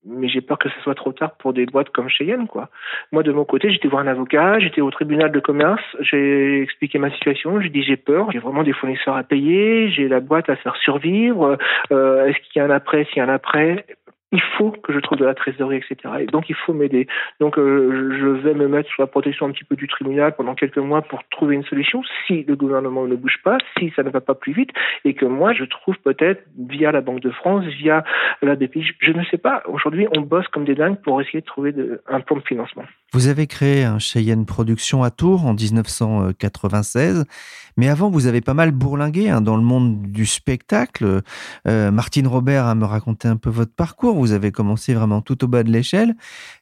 Mais 0.08 0.28
j'ai 0.28 0.40
peur 0.40 0.56
que 0.58 0.68
ce 0.68 0.80
soit 0.82 0.94
trop 0.94 1.12
tard 1.12 1.32
pour 1.36 1.52
des 1.52 1.66
boîtes 1.66 1.90
comme 1.90 2.08
Cheyenne, 2.08 2.46
quoi. 2.46 2.68
Moi, 3.10 3.24
de 3.24 3.32
mon 3.32 3.44
côté, 3.44 3.72
j'étais 3.72 3.88
voir 3.88 4.02
un 4.02 4.06
avocat, 4.06 4.60
j'étais 4.60 4.80
au 4.80 4.90
tribunal 4.92 5.32
de 5.32 5.40
commerce, 5.40 5.82
j'ai 5.98 6.62
expliqué 6.62 7.00
ma 7.00 7.10
situation, 7.10 7.60
j'ai 7.60 7.70
dit 7.70 7.82
j'ai 7.82 7.96
peur, 7.96 8.30
j'ai 8.30 8.38
vraiment 8.38 8.62
des 8.62 8.72
fournisseurs 8.72 9.16
à 9.16 9.24
payer, 9.24 9.90
j'ai 9.90 10.06
la 10.06 10.20
boîte 10.20 10.48
à 10.48 10.54
faire 10.54 10.76
survivre, 10.76 11.58
euh, 11.90 12.26
est-ce 12.26 12.38
qu'il 12.38 12.60
y 12.60 12.64
a 12.64 12.66
un 12.66 12.70
après, 12.70 13.04
s'il 13.06 13.16
y 13.16 13.20
a 13.20 13.24
un 13.24 13.34
après? 13.34 13.84
Il 14.32 14.42
faut 14.58 14.72
que 14.72 14.92
je 14.92 14.98
trouve 14.98 15.18
de 15.18 15.24
la 15.24 15.34
trésorerie, 15.34 15.76
etc. 15.76 16.14
Et 16.20 16.26
donc, 16.26 16.48
il 16.48 16.54
faut 16.54 16.72
m'aider. 16.72 17.06
Donc, 17.40 17.58
euh, 17.58 18.16
je 18.18 18.26
vais 18.26 18.54
me 18.54 18.66
mettre 18.66 18.90
sous 18.90 19.00
la 19.00 19.06
protection 19.06 19.46
un 19.46 19.52
petit 19.52 19.64
peu 19.64 19.76
du 19.76 19.86
tribunal 19.86 20.34
pendant 20.34 20.54
quelques 20.54 20.78
mois 20.78 21.02
pour 21.02 21.22
trouver 21.30 21.54
une 21.54 21.64
solution 21.64 22.02
si 22.26 22.42
le 22.42 22.56
gouvernement 22.56 23.06
ne 23.06 23.14
bouge 23.14 23.38
pas, 23.44 23.58
si 23.78 23.92
ça 23.94 24.02
ne 24.02 24.10
va 24.10 24.20
pas 24.20 24.34
plus 24.34 24.52
vite, 24.52 24.70
et 25.04 25.14
que 25.14 25.26
moi, 25.26 25.52
je 25.52 25.64
trouve 25.64 25.96
peut-être 26.04 26.42
via 26.58 26.90
la 26.90 27.00
Banque 27.00 27.20
de 27.20 27.30
France, 27.30 27.64
via 27.64 28.04
la 28.42 28.56
BPI, 28.56 28.84
je 28.98 29.12
ne 29.12 29.24
sais 29.26 29.38
pas. 29.38 29.62
Aujourd'hui, 29.66 30.08
on 30.16 30.22
bosse 30.22 30.48
comme 30.48 30.64
des 30.64 30.74
dingues 30.74 31.00
pour 31.02 31.20
essayer 31.20 31.40
de 31.40 31.46
trouver 31.46 31.74
un 32.08 32.20
plan 32.20 32.36
de 32.36 32.42
financement. 32.42 32.84
Vous 33.12 33.28
avez 33.28 33.46
créé 33.46 33.84
un 33.84 33.98
Cheyenne 33.98 34.44
Production 34.44 35.02
à 35.02 35.10
Tours 35.10 35.46
en 35.46 35.54
1996, 35.54 37.24
mais 37.76 37.88
avant, 37.88 38.10
vous 38.10 38.26
avez 38.26 38.40
pas 38.40 38.54
mal 38.54 38.72
bourlingué 38.72 39.30
hein, 39.30 39.40
dans 39.40 39.56
le 39.56 39.62
monde 39.62 40.10
du 40.10 40.26
spectacle. 40.26 41.22
Euh, 41.68 41.90
Martine 41.90 42.26
Robert 42.26 42.66
a 42.66 42.74
me 42.74 42.84
raconté 42.84 43.28
un 43.28 43.36
peu 43.36 43.50
votre 43.50 43.74
parcours. 43.74 44.15
Vous 44.18 44.32
avez 44.32 44.52
commencé 44.52 44.94
vraiment 44.94 45.20
tout 45.20 45.44
au 45.44 45.48
bas 45.48 45.62
de 45.62 45.70
l'échelle. 45.70 46.14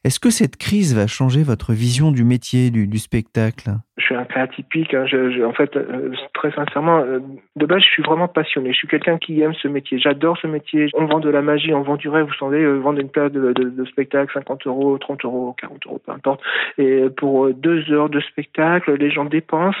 Est-ce 0.03 0.19
que 0.19 0.29
cette 0.29 0.57
crise 0.57 0.95
va 0.95 1.07
changer 1.07 1.43
votre 1.43 1.73
vision 1.73 2.11
du 2.11 2.23
métier, 2.23 2.69
du, 2.71 2.97
spectacle? 2.97 3.71
Je 3.97 4.03
suis 4.03 4.15
un 4.15 4.25
cas 4.25 4.41
atypique. 4.41 4.93
Hein. 4.93 5.05
en 5.45 5.53
fait, 5.53 5.75
euh, 5.75 6.11
très 6.33 6.51
sincèrement, 6.51 6.99
euh, 6.99 7.19
de 7.55 7.65
base, 7.65 7.81
je 7.81 7.87
suis 7.87 8.03
vraiment 8.03 8.27
passionné. 8.27 8.71
Je 8.71 8.77
suis 8.77 8.87
quelqu'un 8.87 9.17
qui 9.17 9.41
aime 9.41 9.53
ce 9.53 9.67
métier. 9.67 9.99
J'adore 9.99 10.37
ce 10.37 10.47
métier. 10.47 10.87
On 10.93 11.05
vend 11.05 11.19
de 11.19 11.29
la 11.29 11.41
magie, 11.41 11.73
on 11.73 11.81
vend 11.81 11.95
du 11.95 12.09
rêve. 12.09 12.25
Vous 12.25 12.45
savez, 12.45 12.65
vendre 12.79 12.99
une 12.99 13.09
paire 13.09 13.29
de, 13.29 13.53
de 13.53 13.85
spectacle, 13.85 14.31
50 14.33 14.67
euros, 14.67 14.97
30 14.97 15.25
euros, 15.25 15.55
40 15.59 15.85
euros, 15.87 16.01
peu 16.05 16.11
importe. 16.11 16.41
Et 16.77 17.05
pour 17.17 17.53
deux 17.53 17.91
heures 17.91 18.09
de 18.09 18.19
spectacle, 18.21 18.95
les 18.95 19.11
gens 19.11 19.25
dépensent 19.25 19.77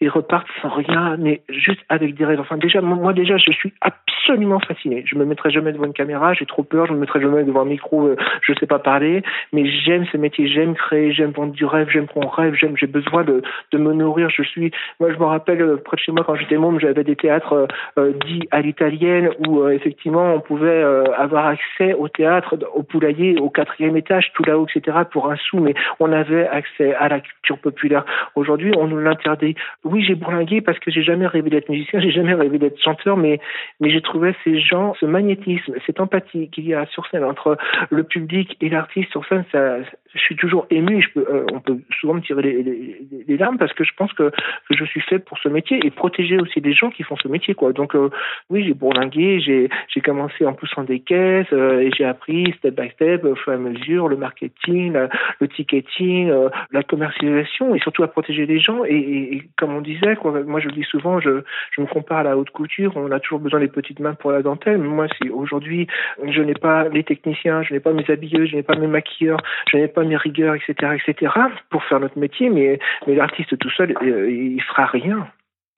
et 0.00 0.08
repartent 0.08 0.48
sans 0.60 0.68
rien, 0.68 1.16
mais 1.18 1.40
juste 1.48 1.80
avec 1.88 2.14
des 2.14 2.24
rêves. 2.24 2.40
Enfin, 2.40 2.58
déjà, 2.58 2.82
moi, 2.82 3.14
déjà, 3.14 3.38
je 3.38 3.50
suis 3.50 3.72
absolument 3.80 4.60
fasciné. 4.60 5.04
Je 5.06 5.16
me 5.16 5.24
mettrai 5.24 5.50
jamais 5.50 5.72
devant 5.72 5.86
une 5.86 5.94
caméra, 5.94 6.34
j'ai 6.34 6.44
trop 6.44 6.62
peur, 6.62 6.86
je 6.86 6.92
me 6.92 6.98
mettrai 6.98 7.20
jamais 7.20 7.44
devant 7.44 7.62
un 7.62 7.66
micro, 7.66 8.08
euh, 8.08 8.16
je 8.42 8.52
sais 8.60 8.66
pas 8.66 8.78
parler, 8.78 9.22
mais 9.54 9.66
j'aime 9.66 10.04
ce 10.12 10.18
métier, 10.18 10.48
j'aime 10.48 10.74
créer, 10.74 11.12
j'aime 11.12 11.30
vendre 11.30 11.52
du 11.52 11.64
rêve, 11.64 11.88
j'aime 11.90 12.06
qu'on 12.08 12.26
rêve, 12.26 12.54
j'aime, 12.54 12.76
j'ai 12.76 12.86
besoin 12.86 13.24
de, 13.24 13.42
de 13.72 13.78
me 13.78 13.94
nourrir. 13.94 14.28
Je 14.28 14.42
suis, 14.42 14.70
moi, 15.00 15.10
je 15.12 15.18
me 15.18 15.24
rappelle, 15.24 15.62
euh, 15.62 15.76
près 15.82 15.96
de 15.96 16.02
chez 16.02 16.12
moi, 16.12 16.24
quand 16.26 16.34
j'étais 16.34 16.58
môme, 16.58 16.78
j'avais 16.78 17.04
des 17.04 17.16
théâtres 17.16 17.54
euh, 17.54 17.66
euh 17.98 18.12
dits 18.26 18.46
à 18.50 18.60
l'italienne 18.60 19.30
où, 19.48 19.66
effectivement, 19.68 20.34
on 20.34 20.40
pouvait 20.40 20.82
avoir 21.16 21.46
accès 21.46 21.94
au 21.94 22.08
théâtre, 22.08 22.56
au 22.74 22.82
poulailler, 22.82 23.38
au 23.40 23.50
quatrième 23.50 23.96
étage, 23.96 24.30
tout 24.34 24.42
là-haut, 24.44 24.66
etc., 24.66 24.98
pour 25.10 25.30
un 25.30 25.36
sou, 25.36 25.58
mais 25.58 25.74
on 26.00 26.12
avait 26.12 26.46
accès 26.46 26.94
à 26.94 27.08
la 27.08 27.20
culture 27.20 27.58
populaire. 27.58 28.04
Aujourd'hui, 28.34 28.72
on 28.76 28.86
nous 28.86 28.98
l'interdit 28.98 29.54
oui, 29.86 30.04
j'ai 30.04 30.14
bourlingué 30.14 30.60
parce 30.60 30.78
que 30.78 30.90
j'ai 30.90 31.02
jamais 31.02 31.26
rêvé 31.26 31.50
d'être 31.50 31.68
musicien, 31.68 32.00
j'ai 32.00 32.10
jamais 32.10 32.34
rêvé 32.34 32.58
d'être 32.58 32.80
chanteur, 32.82 33.16
mais, 33.16 33.40
mais 33.80 33.90
j'ai 33.90 34.02
trouvé 34.02 34.34
ces 34.44 34.58
gens, 34.60 34.94
ce 35.00 35.06
magnétisme, 35.06 35.74
cette 35.86 36.00
empathie 36.00 36.50
qu'il 36.50 36.66
y 36.66 36.74
a 36.74 36.86
sur 36.86 37.06
scène 37.06 37.24
entre 37.24 37.56
le 37.90 38.02
public 38.02 38.56
et 38.60 38.68
l'artiste 38.68 39.10
sur 39.10 39.24
scène, 39.26 39.44
ça, 39.52 39.78
je 40.14 40.18
suis 40.20 40.36
toujours 40.36 40.66
ému. 40.70 41.06
Euh, 41.16 41.44
on 41.52 41.60
peut 41.60 41.78
souvent 42.00 42.14
me 42.14 42.20
tirer 42.20 42.42
les, 42.42 42.62
les, 42.62 43.06
les, 43.26 43.36
larmes 43.36 43.58
parce 43.58 43.72
que 43.72 43.84
je 43.84 43.92
pense 43.96 44.12
que, 44.12 44.30
je 44.70 44.84
suis 44.84 45.00
fait 45.00 45.18
pour 45.18 45.38
ce 45.38 45.48
métier 45.48 45.80
et 45.84 45.90
protéger 45.90 46.38
aussi 46.38 46.60
des 46.60 46.72
gens 46.72 46.90
qui 46.90 47.02
font 47.02 47.16
ce 47.16 47.28
métier. 47.28 47.54
Donc, 47.74 47.94
euh, 47.94 48.10
oui, 48.50 48.64
j'ai 48.64 48.74
bourlingué, 48.74 49.40
j'ai, 49.40 49.68
commencé 50.00 50.46
en 50.46 50.52
poussant 50.52 50.84
des 50.84 51.00
caisses 51.00 51.52
euh, 51.52 51.80
et 51.80 51.90
j'ai 51.96 52.04
appris 52.04 52.54
step 52.58 52.80
by 52.80 52.90
step, 52.90 53.24
au 53.24 53.34
fur 53.34 53.52
et 53.52 53.56
à 53.56 53.58
mesure, 53.58 54.06
le 54.06 54.16
marketing, 54.16 54.96
le 55.40 55.48
ticketing, 55.48 56.32
la 56.70 56.82
commercialisation 56.84 57.74
et 57.74 57.80
surtout 57.80 58.04
à 58.04 58.08
protéger 58.08 58.46
les 58.46 58.60
gens. 58.60 58.84
Et, 58.84 59.42
comme 59.56 59.74
on 59.74 59.80
disait, 59.80 60.16
moi 60.46 60.60
je 60.60 60.68
le 60.68 60.74
dis 60.74 60.84
souvent, 60.84 61.18
je, 61.20 61.42
me 61.78 61.86
compare 61.86 62.18
à 62.18 62.22
la 62.22 62.36
haute 62.36 62.50
couture. 62.50 62.92
On 62.96 63.10
a 63.10 63.20
toujours 63.20 63.40
besoin 63.40 63.60
des 63.60 63.68
petites 63.68 64.00
mains 64.00 64.14
pour 64.14 64.30
la 64.30 64.42
dentelle. 64.42 64.78
Mais 64.78 64.88
moi, 64.88 65.06
si 65.20 65.28
aujourd'hui 65.28 65.86
je 66.24 66.42
n'ai 66.42 66.54
pas 66.54 66.88
les 66.88 67.02
techniciens, 67.02 67.62
je 67.62 67.74
n'ai 67.74 67.80
pas 67.80 67.92
mes 67.92 68.08
habilleux, 68.08 68.46
je 68.46 68.56
n'ai 68.56 68.62
pas 68.62 68.76
mes 68.76 68.86
maquilleurs, 68.86 69.40
je 69.72 69.78
n'ai 69.78 69.88
pas 69.96 70.04
mes 70.04 70.16
rigueurs, 70.16 70.54
etc., 70.54 70.94
etc., 70.94 71.32
pour 71.70 71.82
faire 71.84 72.00
notre 72.00 72.18
métier, 72.18 72.50
mais, 72.50 72.78
mais 73.06 73.14
l'artiste 73.14 73.58
tout 73.58 73.70
seul, 73.70 73.96
euh, 74.02 74.30
il 74.30 74.62
fera 74.62 74.84
rien. 74.84 75.26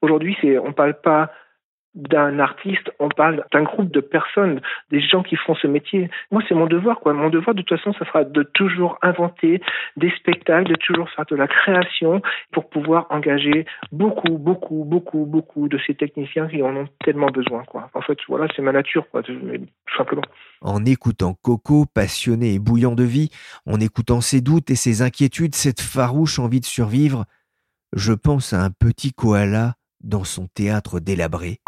Aujourd'hui, 0.02 0.36
c'est, 0.40 0.58
on 0.58 0.72
parle 0.72 0.94
pas 1.00 1.30
d'un 1.94 2.38
artiste, 2.38 2.90
on 2.98 3.08
parle 3.08 3.44
d'un 3.52 3.62
groupe 3.62 3.90
de 3.90 4.00
personnes, 4.00 4.60
des 4.90 5.00
gens 5.00 5.22
qui 5.22 5.36
font 5.36 5.54
ce 5.54 5.66
métier. 5.66 6.10
Moi, 6.30 6.42
c'est 6.48 6.54
mon 6.54 6.66
devoir, 6.66 7.00
quoi. 7.00 7.12
Mon 7.12 7.30
devoir, 7.30 7.54
de 7.54 7.62
toute 7.62 7.76
façon, 7.76 7.92
ça 7.98 8.04
sera 8.04 8.24
de 8.24 8.42
toujours 8.42 8.98
inventer 9.02 9.60
des 9.96 10.10
spectacles, 10.10 10.70
de 10.70 10.76
toujours 10.76 11.10
faire 11.10 11.26
de 11.26 11.36
la 11.36 11.48
création 11.48 12.22
pour 12.52 12.68
pouvoir 12.68 13.06
engager 13.10 13.66
beaucoup, 13.90 14.38
beaucoup, 14.38 14.84
beaucoup, 14.84 15.24
beaucoup 15.24 15.68
de 15.68 15.78
ces 15.86 15.94
techniciens 15.94 16.46
qui 16.48 16.62
en 16.62 16.76
ont 16.76 16.88
tellement 17.04 17.30
besoin, 17.30 17.64
quoi. 17.64 17.90
En 17.94 18.02
fait, 18.02 18.18
voilà, 18.28 18.46
c'est 18.54 18.62
ma 18.62 18.72
nature, 18.72 19.08
quoi, 19.10 19.22
tout 19.22 19.34
simplement. 19.96 20.22
En 20.60 20.84
écoutant 20.84 21.34
Coco, 21.42 21.86
passionné 21.92 22.54
et 22.54 22.58
bouillant 22.58 22.94
de 22.94 23.04
vie, 23.04 23.30
en 23.66 23.80
écoutant 23.80 24.20
ses 24.20 24.40
doutes 24.40 24.70
et 24.70 24.76
ses 24.76 25.02
inquiétudes, 25.02 25.54
cette 25.54 25.80
farouche 25.80 26.38
envie 26.38 26.60
de 26.60 26.64
survivre, 26.64 27.24
je 27.92 28.12
pense 28.12 28.52
à 28.52 28.62
un 28.62 28.70
petit 28.70 29.12
koala 29.12 29.74
dans 30.00 30.24
son 30.24 30.46
théâtre 30.46 31.00
délabré. 31.00 31.58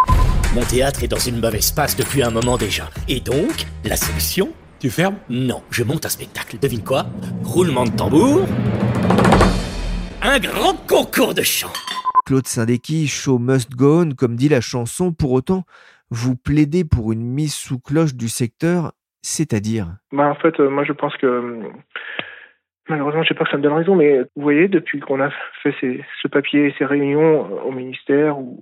Mon 0.52 0.62
théâtre 0.62 1.04
est 1.04 1.08
dans 1.08 1.16
une 1.16 1.38
mauvaise 1.40 1.70
passe 1.70 1.96
depuis 1.96 2.24
un 2.24 2.30
moment 2.30 2.56
déjà. 2.56 2.90
Et 3.08 3.20
donc, 3.20 3.66
la 3.84 3.94
solution 3.94 4.48
Tu 4.80 4.90
fermes? 4.90 5.14
Non, 5.28 5.62
je 5.70 5.84
monte 5.84 6.06
un 6.06 6.08
spectacle. 6.08 6.58
Devine 6.58 6.82
quoi? 6.82 7.06
Roulement 7.44 7.84
de 7.84 7.90
tambour. 7.90 8.44
Un 10.22 10.40
grand 10.40 10.74
concours 10.88 11.34
de 11.34 11.42
chant. 11.42 11.72
Claude 12.26 12.48
Sindeki, 12.48 13.06
show 13.06 13.38
must 13.38 13.76
go 13.76 14.02
on, 14.02 14.10
comme 14.10 14.34
dit 14.34 14.48
la 14.48 14.60
chanson, 14.60 15.12
pour 15.12 15.30
autant, 15.30 15.62
vous 16.10 16.34
plaidez 16.34 16.84
pour 16.84 17.12
une 17.12 17.22
mise 17.22 17.54
sous 17.54 17.78
cloche 17.78 18.14
du 18.14 18.28
secteur, 18.28 18.90
c'est-à-dire? 19.22 19.98
Bah 20.12 20.30
En 20.30 20.34
fait, 20.34 20.58
euh, 20.58 20.68
moi 20.68 20.82
je 20.82 20.92
pense 20.92 21.16
que 21.18 21.60
malheureusement, 22.90 23.22
je 23.22 23.28
sais 23.28 23.34
pas 23.34 23.44
que 23.44 23.50
ça 23.50 23.56
me 23.56 23.62
donne 23.62 23.72
raison, 23.72 23.94
mais 23.94 24.18
vous 24.18 24.42
voyez, 24.42 24.68
depuis 24.68 25.00
qu'on 25.00 25.20
a 25.20 25.30
fait 25.62 25.74
ce 25.80 26.28
papier, 26.28 26.74
ces 26.78 26.84
réunions 26.84 27.46
euh, 27.46 27.68
au 27.68 27.72
ministère 27.72 28.38
ou, 28.38 28.58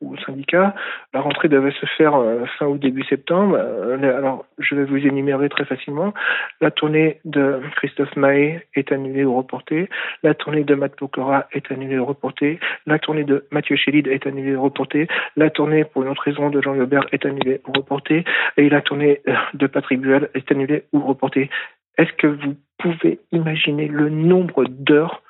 au 0.00 0.16
syndicat, 0.24 0.74
la 1.12 1.20
rentrée 1.20 1.48
devait 1.48 1.72
se 1.72 1.86
faire 1.98 2.16
euh, 2.16 2.44
fin 2.58 2.66
ou 2.66 2.78
début 2.78 3.04
septembre. 3.04 3.56
Euh, 3.58 4.16
alors, 4.16 4.46
je 4.58 4.74
vais 4.74 4.84
vous 4.84 4.96
énumérer 4.96 5.48
très 5.48 5.64
facilement. 5.64 6.14
La 6.60 6.70
tournée 6.70 7.20
de 7.24 7.60
Christophe 7.76 8.16
Mahé 8.16 8.66
est 8.74 8.90
annulée 8.90 9.24
ou 9.24 9.36
reportée. 9.36 9.88
La 10.22 10.34
tournée 10.34 10.64
de 10.64 10.74
Matt 10.74 10.96
Pokora 10.96 11.46
est 11.52 11.70
annulée 11.70 11.98
ou 11.98 12.06
reportée. 12.06 12.58
La 12.86 12.98
tournée 12.98 13.24
de 13.24 13.46
Mathieu 13.52 13.76
Chédid 13.76 14.08
est 14.08 14.26
annulée 14.26 14.56
ou 14.56 14.62
reportée. 14.62 15.06
La 15.36 15.50
tournée, 15.50 15.84
pour 15.84 16.02
une 16.02 16.08
autre 16.08 16.22
raison, 16.22 16.48
de 16.48 16.62
Jean 16.62 16.74
Yobert 16.74 17.06
est 17.12 17.26
annulée 17.26 17.60
ou 17.68 17.72
reportée. 17.72 18.24
Et 18.56 18.68
la 18.70 18.80
tournée 18.80 19.20
de 19.54 19.66
Patrick 19.66 20.00
Buell 20.00 20.30
est 20.34 20.50
annulée 20.50 20.84
ou 20.92 21.00
reportée. 21.00 21.50
Est-ce 21.98 22.12
que 22.12 22.28
vous 22.28 22.54
pouvez 22.78 23.20
imaginer 23.32 23.88
le 23.88 24.08
nombre 24.08 24.64
d'heures 24.64 25.22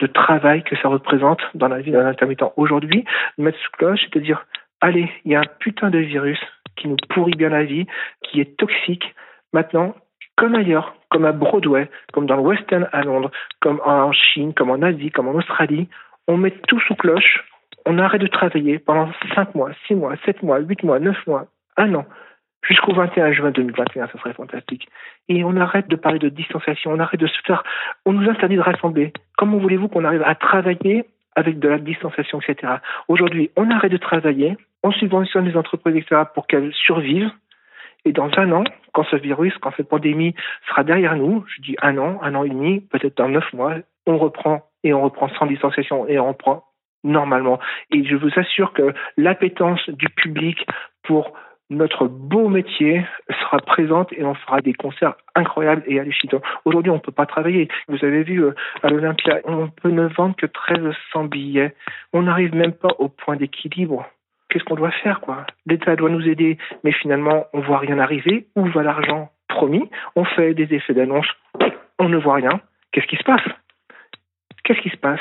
de 0.00 0.06
travail 0.06 0.62
que 0.64 0.76
ça 0.76 0.88
représente 0.88 1.40
dans 1.54 1.68
la 1.68 1.80
vie 1.80 1.92
d'un 1.92 2.06
intermittent 2.06 2.44
aujourd'hui. 2.56 3.04
Mettre 3.38 3.58
sous 3.58 3.70
cloche, 3.72 4.00
c'est-à-dire, 4.00 4.46
allez, 4.80 5.10
il 5.24 5.32
y 5.32 5.34
a 5.34 5.40
un 5.40 5.50
putain 5.60 5.90
de 5.90 5.98
virus 5.98 6.40
qui 6.76 6.88
nous 6.88 6.96
pourrit 7.08 7.36
bien 7.36 7.50
la 7.50 7.64
vie, 7.64 7.86
qui 8.22 8.40
est 8.40 8.56
toxique. 8.56 9.14
Maintenant, 9.52 9.94
comme 10.36 10.54
ailleurs, 10.54 10.94
comme 11.10 11.24
à 11.24 11.32
Broadway, 11.32 11.88
comme 12.12 12.26
dans 12.26 12.36
le 12.36 12.42
West 12.42 12.72
End 12.72 12.84
à 12.92 13.02
Londres, 13.02 13.30
comme 13.60 13.80
en 13.84 14.12
Chine, 14.12 14.54
comme 14.54 14.70
en 14.70 14.82
Asie, 14.82 15.10
comme 15.10 15.28
en 15.28 15.34
Australie, 15.34 15.88
on 16.26 16.36
met 16.36 16.52
tout 16.66 16.80
sous 16.80 16.94
cloche, 16.94 17.44
on 17.84 17.98
arrête 17.98 18.20
de 18.20 18.26
travailler 18.26 18.78
pendant 18.78 19.10
5 19.34 19.54
mois, 19.54 19.70
6 19.86 19.94
mois, 19.94 20.14
7 20.24 20.42
mois, 20.42 20.58
8 20.58 20.82
mois, 20.84 20.98
9 20.98 21.26
mois, 21.26 21.46
un 21.76 21.94
an 21.94 22.06
jusqu'au 22.62 22.94
21 22.94 23.32
juin 23.32 23.50
2021, 23.50 24.08
ce 24.12 24.18
serait 24.18 24.32
fantastique. 24.32 24.88
Et 25.28 25.44
on 25.44 25.56
arrête 25.56 25.88
de 25.88 25.96
parler 25.96 26.18
de 26.18 26.28
distanciation, 26.28 26.92
on 26.92 26.98
arrête 26.98 27.20
de 27.20 27.26
se 27.26 27.40
faire, 27.44 27.62
on 28.06 28.12
nous 28.12 28.28
interdit 28.28 28.56
de 28.56 28.60
rassembler. 28.60 29.12
Comment 29.36 29.58
voulez-vous 29.58 29.88
qu'on 29.88 30.04
arrive 30.04 30.22
à 30.24 30.34
travailler 30.34 31.04
avec 31.34 31.58
de 31.58 31.68
la 31.68 31.78
distanciation, 31.78 32.40
etc. 32.40 32.74
Aujourd'hui, 33.08 33.50
on 33.56 33.70
arrête 33.70 33.92
de 33.92 33.96
travailler, 33.96 34.56
on 34.82 34.92
subventionne 34.92 35.46
les 35.46 35.56
entreprises, 35.56 35.96
etc. 35.96 36.22
pour 36.34 36.46
qu'elles 36.46 36.72
survivent. 36.74 37.30
Et 38.04 38.12
dans 38.12 38.30
un 38.36 38.50
an, 38.52 38.64
quand 38.92 39.04
ce 39.04 39.16
virus, 39.16 39.56
quand 39.58 39.72
cette 39.76 39.88
pandémie 39.88 40.34
sera 40.68 40.82
derrière 40.82 41.16
nous, 41.16 41.44
je 41.46 41.62
dis 41.62 41.76
un 41.80 41.96
an, 41.98 42.18
un 42.22 42.34
an 42.34 42.44
et 42.44 42.48
demi, 42.48 42.80
peut-être 42.80 43.16
dans 43.16 43.28
neuf 43.28 43.50
mois, 43.52 43.76
on 44.06 44.18
reprend 44.18 44.66
et 44.84 44.92
on 44.92 45.02
reprend 45.02 45.28
sans 45.38 45.46
distanciation 45.46 46.06
et 46.08 46.18
on 46.18 46.28
reprend 46.28 46.64
normalement. 47.04 47.60
Et 47.92 48.04
je 48.04 48.16
vous 48.16 48.30
assure 48.36 48.72
que 48.72 48.92
l'appétence 49.16 49.88
du 49.88 50.08
public 50.08 50.66
pour 51.04 51.32
notre 51.72 52.06
beau 52.06 52.48
métier 52.48 53.04
sera 53.40 53.58
présente 53.58 54.12
et 54.12 54.24
on 54.24 54.34
fera 54.34 54.60
des 54.60 54.74
concerts 54.74 55.14
incroyables 55.34 55.82
et 55.86 55.98
hallucinants. 55.98 56.42
Aujourd'hui, 56.64 56.90
on 56.90 56.96
ne 56.96 57.00
peut 57.00 57.12
pas 57.12 57.26
travailler. 57.26 57.68
Vous 57.88 58.04
avez 58.04 58.22
vu 58.22 58.44
euh, 58.44 58.54
à 58.82 58.88
l'Olympia, 58.88 59.40
on 59.44 59.68
peut 59.68 59.90
ne 59.90 60.06
vendre 60.06 60.36
que 60.36 60.46
1300 60.46 61.24
billets. 61.24 61.74
On 62.12 62.22
n'arrive 62.22 62.54
même 62.54 62.72
pas 62.72 62.94
au 62.98 63.08
point 63.08 63.36
d'équilibre. 63.36 64.06
Qu'est-ce 64.48 64.64
qu'on 64.64 64.74
doit 64.74 64.90
faire, 64.90 65.20
quoi? 65.20 65.46
L'État 65.66 65.96
doit 65.96 66.10
nous 66.10 66.28
aider, 66.28 66.58
mais 66.84 66.92
finalement, 66.92 67.46
on 67.54 67.60
voit 67.60 67.78
rien 67.78 67.98
arriver. 67.98 68.46
Où 68.54 68.66
va 68.66 68.82
l'argent? 68.82 69.30
Promis 69.48 69.88
On 70.14 70.24
fait 70.24 70.54
des 70.54 70.74
effets 70.74 70.94
d'annonce, 70.94 71.26
on 71.98 72.08
ne 72.08 72.18
voit 72.18 72.34
rien. 72.34 72.60
Qu'est-ce 72.90 73.06
qui 73.06 73.16
se 73.16 73.24
passe? 73.24 73.42
Qu'est-ce 74.64 74.80
qui 74.80 74.90
se 74.90 74.96
passe? 74.96 75.20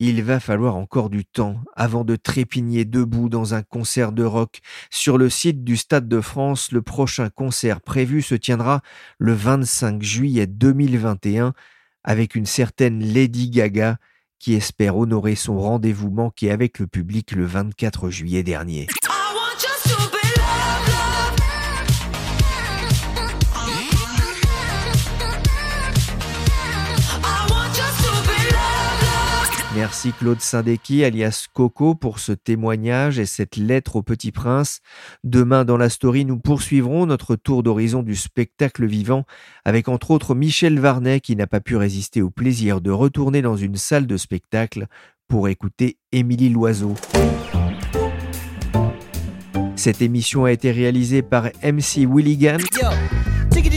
Il 0.00 0.22
va 0.22 0.40
falloir 0.40 0.76
encore 0.76 1.10
du 1.10 1.26
temps 1.26 1.60
avant 1.76 2.04
de 2.04 2.16
trépigner 2.16 2.86
debout 2.86 3.28
dans 3.28 3.54
un 3.54 3.62
concert 3.62 4.12
de 4.12 4.24
rock. 4.24 4.60
Sur 4.90 5.18
le 5.18 5.28
site 5.28 5.62
du 5.62 5.76
Stade 5.76 6.08
de 6.08 6.22
France, 6.22 6.72
le 6.72 6.80
prochain 6.80 7.28
concert 7.28 7.82
prévu 7.82 8.22
se 8.22 8.34
tiendra 8.34 8.80
le 9.18 9.34
25 9.34 10.02
juillet 10.02 10.46
2021 10.46 11.52
avec 12.02 12.34
une 12.34 12.46
certaine 12.46 13.04
Lady 13.04 13.50
Gaga 13.50 13.98
qui 14.38 14.54
espère 14.54 14.96
honorer 14.96 15.34
son 15.34 15.60
rendez-vous 15.60 16.10
manqué 16.10 16.50
avec 16.50 16.78
le 16.78 16.86
public 16.86 17.32
le 17.32 17.44
24 17.44 18.08
juillet 18.08 18.42
dernier. 18.42 18.86
Merci 29.80 30.12
Claude 30.12 30.42
Sindeki, 30.42 31.04
alias 31.04 31.46
Coco, 31.54 31.94
pour 31.94 32.18
ce 32.18 32.32
témoignage 32.32 33.18
et 33.18 33.24
cette 33.24 33.56
lettre 33.56 33.96
au 33.96 34.02
Petit 34.02 34.30
Prince. 34.30 34.80
Demain, 35.24 35.64
dans 35.64 35.78
la 35.78 35.88
story, 35.88 36.26
nous 36.26 36.38
poursuivrons 36.38 37.06
notre 37.06 37.34
tour 37.34 37.62
d'horizon 37.62 38.02
du 38.02 38.14
spectacle 38.14 38.84
vivant 38.84 39.24
avec 39.64 39.88
entre 39.88 40.10
autres 40.10 40.34
Michel 40.34 40.78
Varnet 40.78 41.20
qui 41.20 41.34
n'a 41.34 41.46
pas 41.46 41.60
pu 41.60 41.76
résister 41.76 42.20
au 42.20 42.28
plaisir 42.28 42.82
de 42.82 42.90
retourner 42.90 43.40
dans 43.40 43.56
une 43.56 43.76
salle 43.76 44.06
de 44.06 44.18
spectacle 44.18 44.86
pour 45.28 45.48
écouter 45.48 45.96
Émilie 46.12 46.50
Loiseau. 46.50 46.94
Cette 49.76 50.02
émission 50.02 50.44
a 50.44 50.52
été 50.52 50.72
réalisée 50.72 51.22
par 51.22 51.44
MC 51.62 52.04
Willigan 52.06 52.58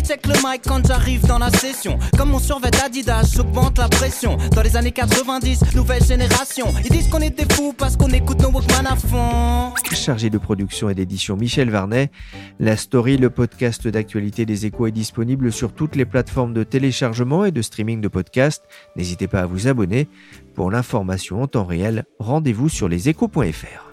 check 0.03 0.27
le 0.27 0.33
mic 0.45 0.61
quand 0.67 0.85
j'arrive 0.85 1.25
dans 1.25 1.39
la 1.39 1.49
session. 1.49 1.97
Comme 2.17 2.29
mon 2.29 2.39
survêt 2.39 2.69
Adidas, 2.83 3.31
j'augmente 3.35 3.77
la 3.77 3.87
pression. 3.87 4.37
Dans 4.55 4.61
les 4.61 4.75
années 4.75 4.91
90, 4.91 5.75
nouvelle 5.75 6.03
génération. 6.03 6.67
Ils 6.83 6.91
disent 6.91 7.07
qu'on 7.09 7.19
est 7.19 7.29
des 7.29 7.51
fous 7.53 7.73
parce 7.77 7.95
qu'on 7.95 8.09
écoute 8.09 8.41
nos 8.41 8.49
Walkman 8.49 8.85
à 8.85 8.95
fond. 8.95 9.73
Chargé 9.91 10.29
de 10.29 10.37
production 10.37 10.89
et 10.89 10.95
d'édition 10.95 11.35
Michel 11.35 11.69
Varnet, 11.69 12.11
la 12.59 12.77
story, 12.77 13.17
le 13.17 13.29
podcast 13.29 13.87
d'actualité 13.87 14.45
des 14.45 14.65
échos 14.65 14.87
est 14.87 14.91
disponible 14.91 15.51
sur 15.51 15.73
toutes 15.73 15.95
les 15.95 16.05
plateformes 16.05 16.53
de 16.53 16.63
téléchargement 16.63 17.45
et 17.45 17.51
de 17.51 17.61
streaming 17.61 18.01
de 18.01 18.07
podcasts. 18.07 18.63
N'hésitez 18.95 19.27
pas 19.27 19.41
à 19.41 19.45
vous 19.45 19.67
abonner. 19.67 20.07
Pour 20.53 20.69
l'information 20.69 21.41
en 21.41 21.47
temps 21.47 21.65
réel, 21.65 22.05
rendez-vous 22.19 22.69
sur 22.69 22.89
leséchos.fr. 22.89 23.92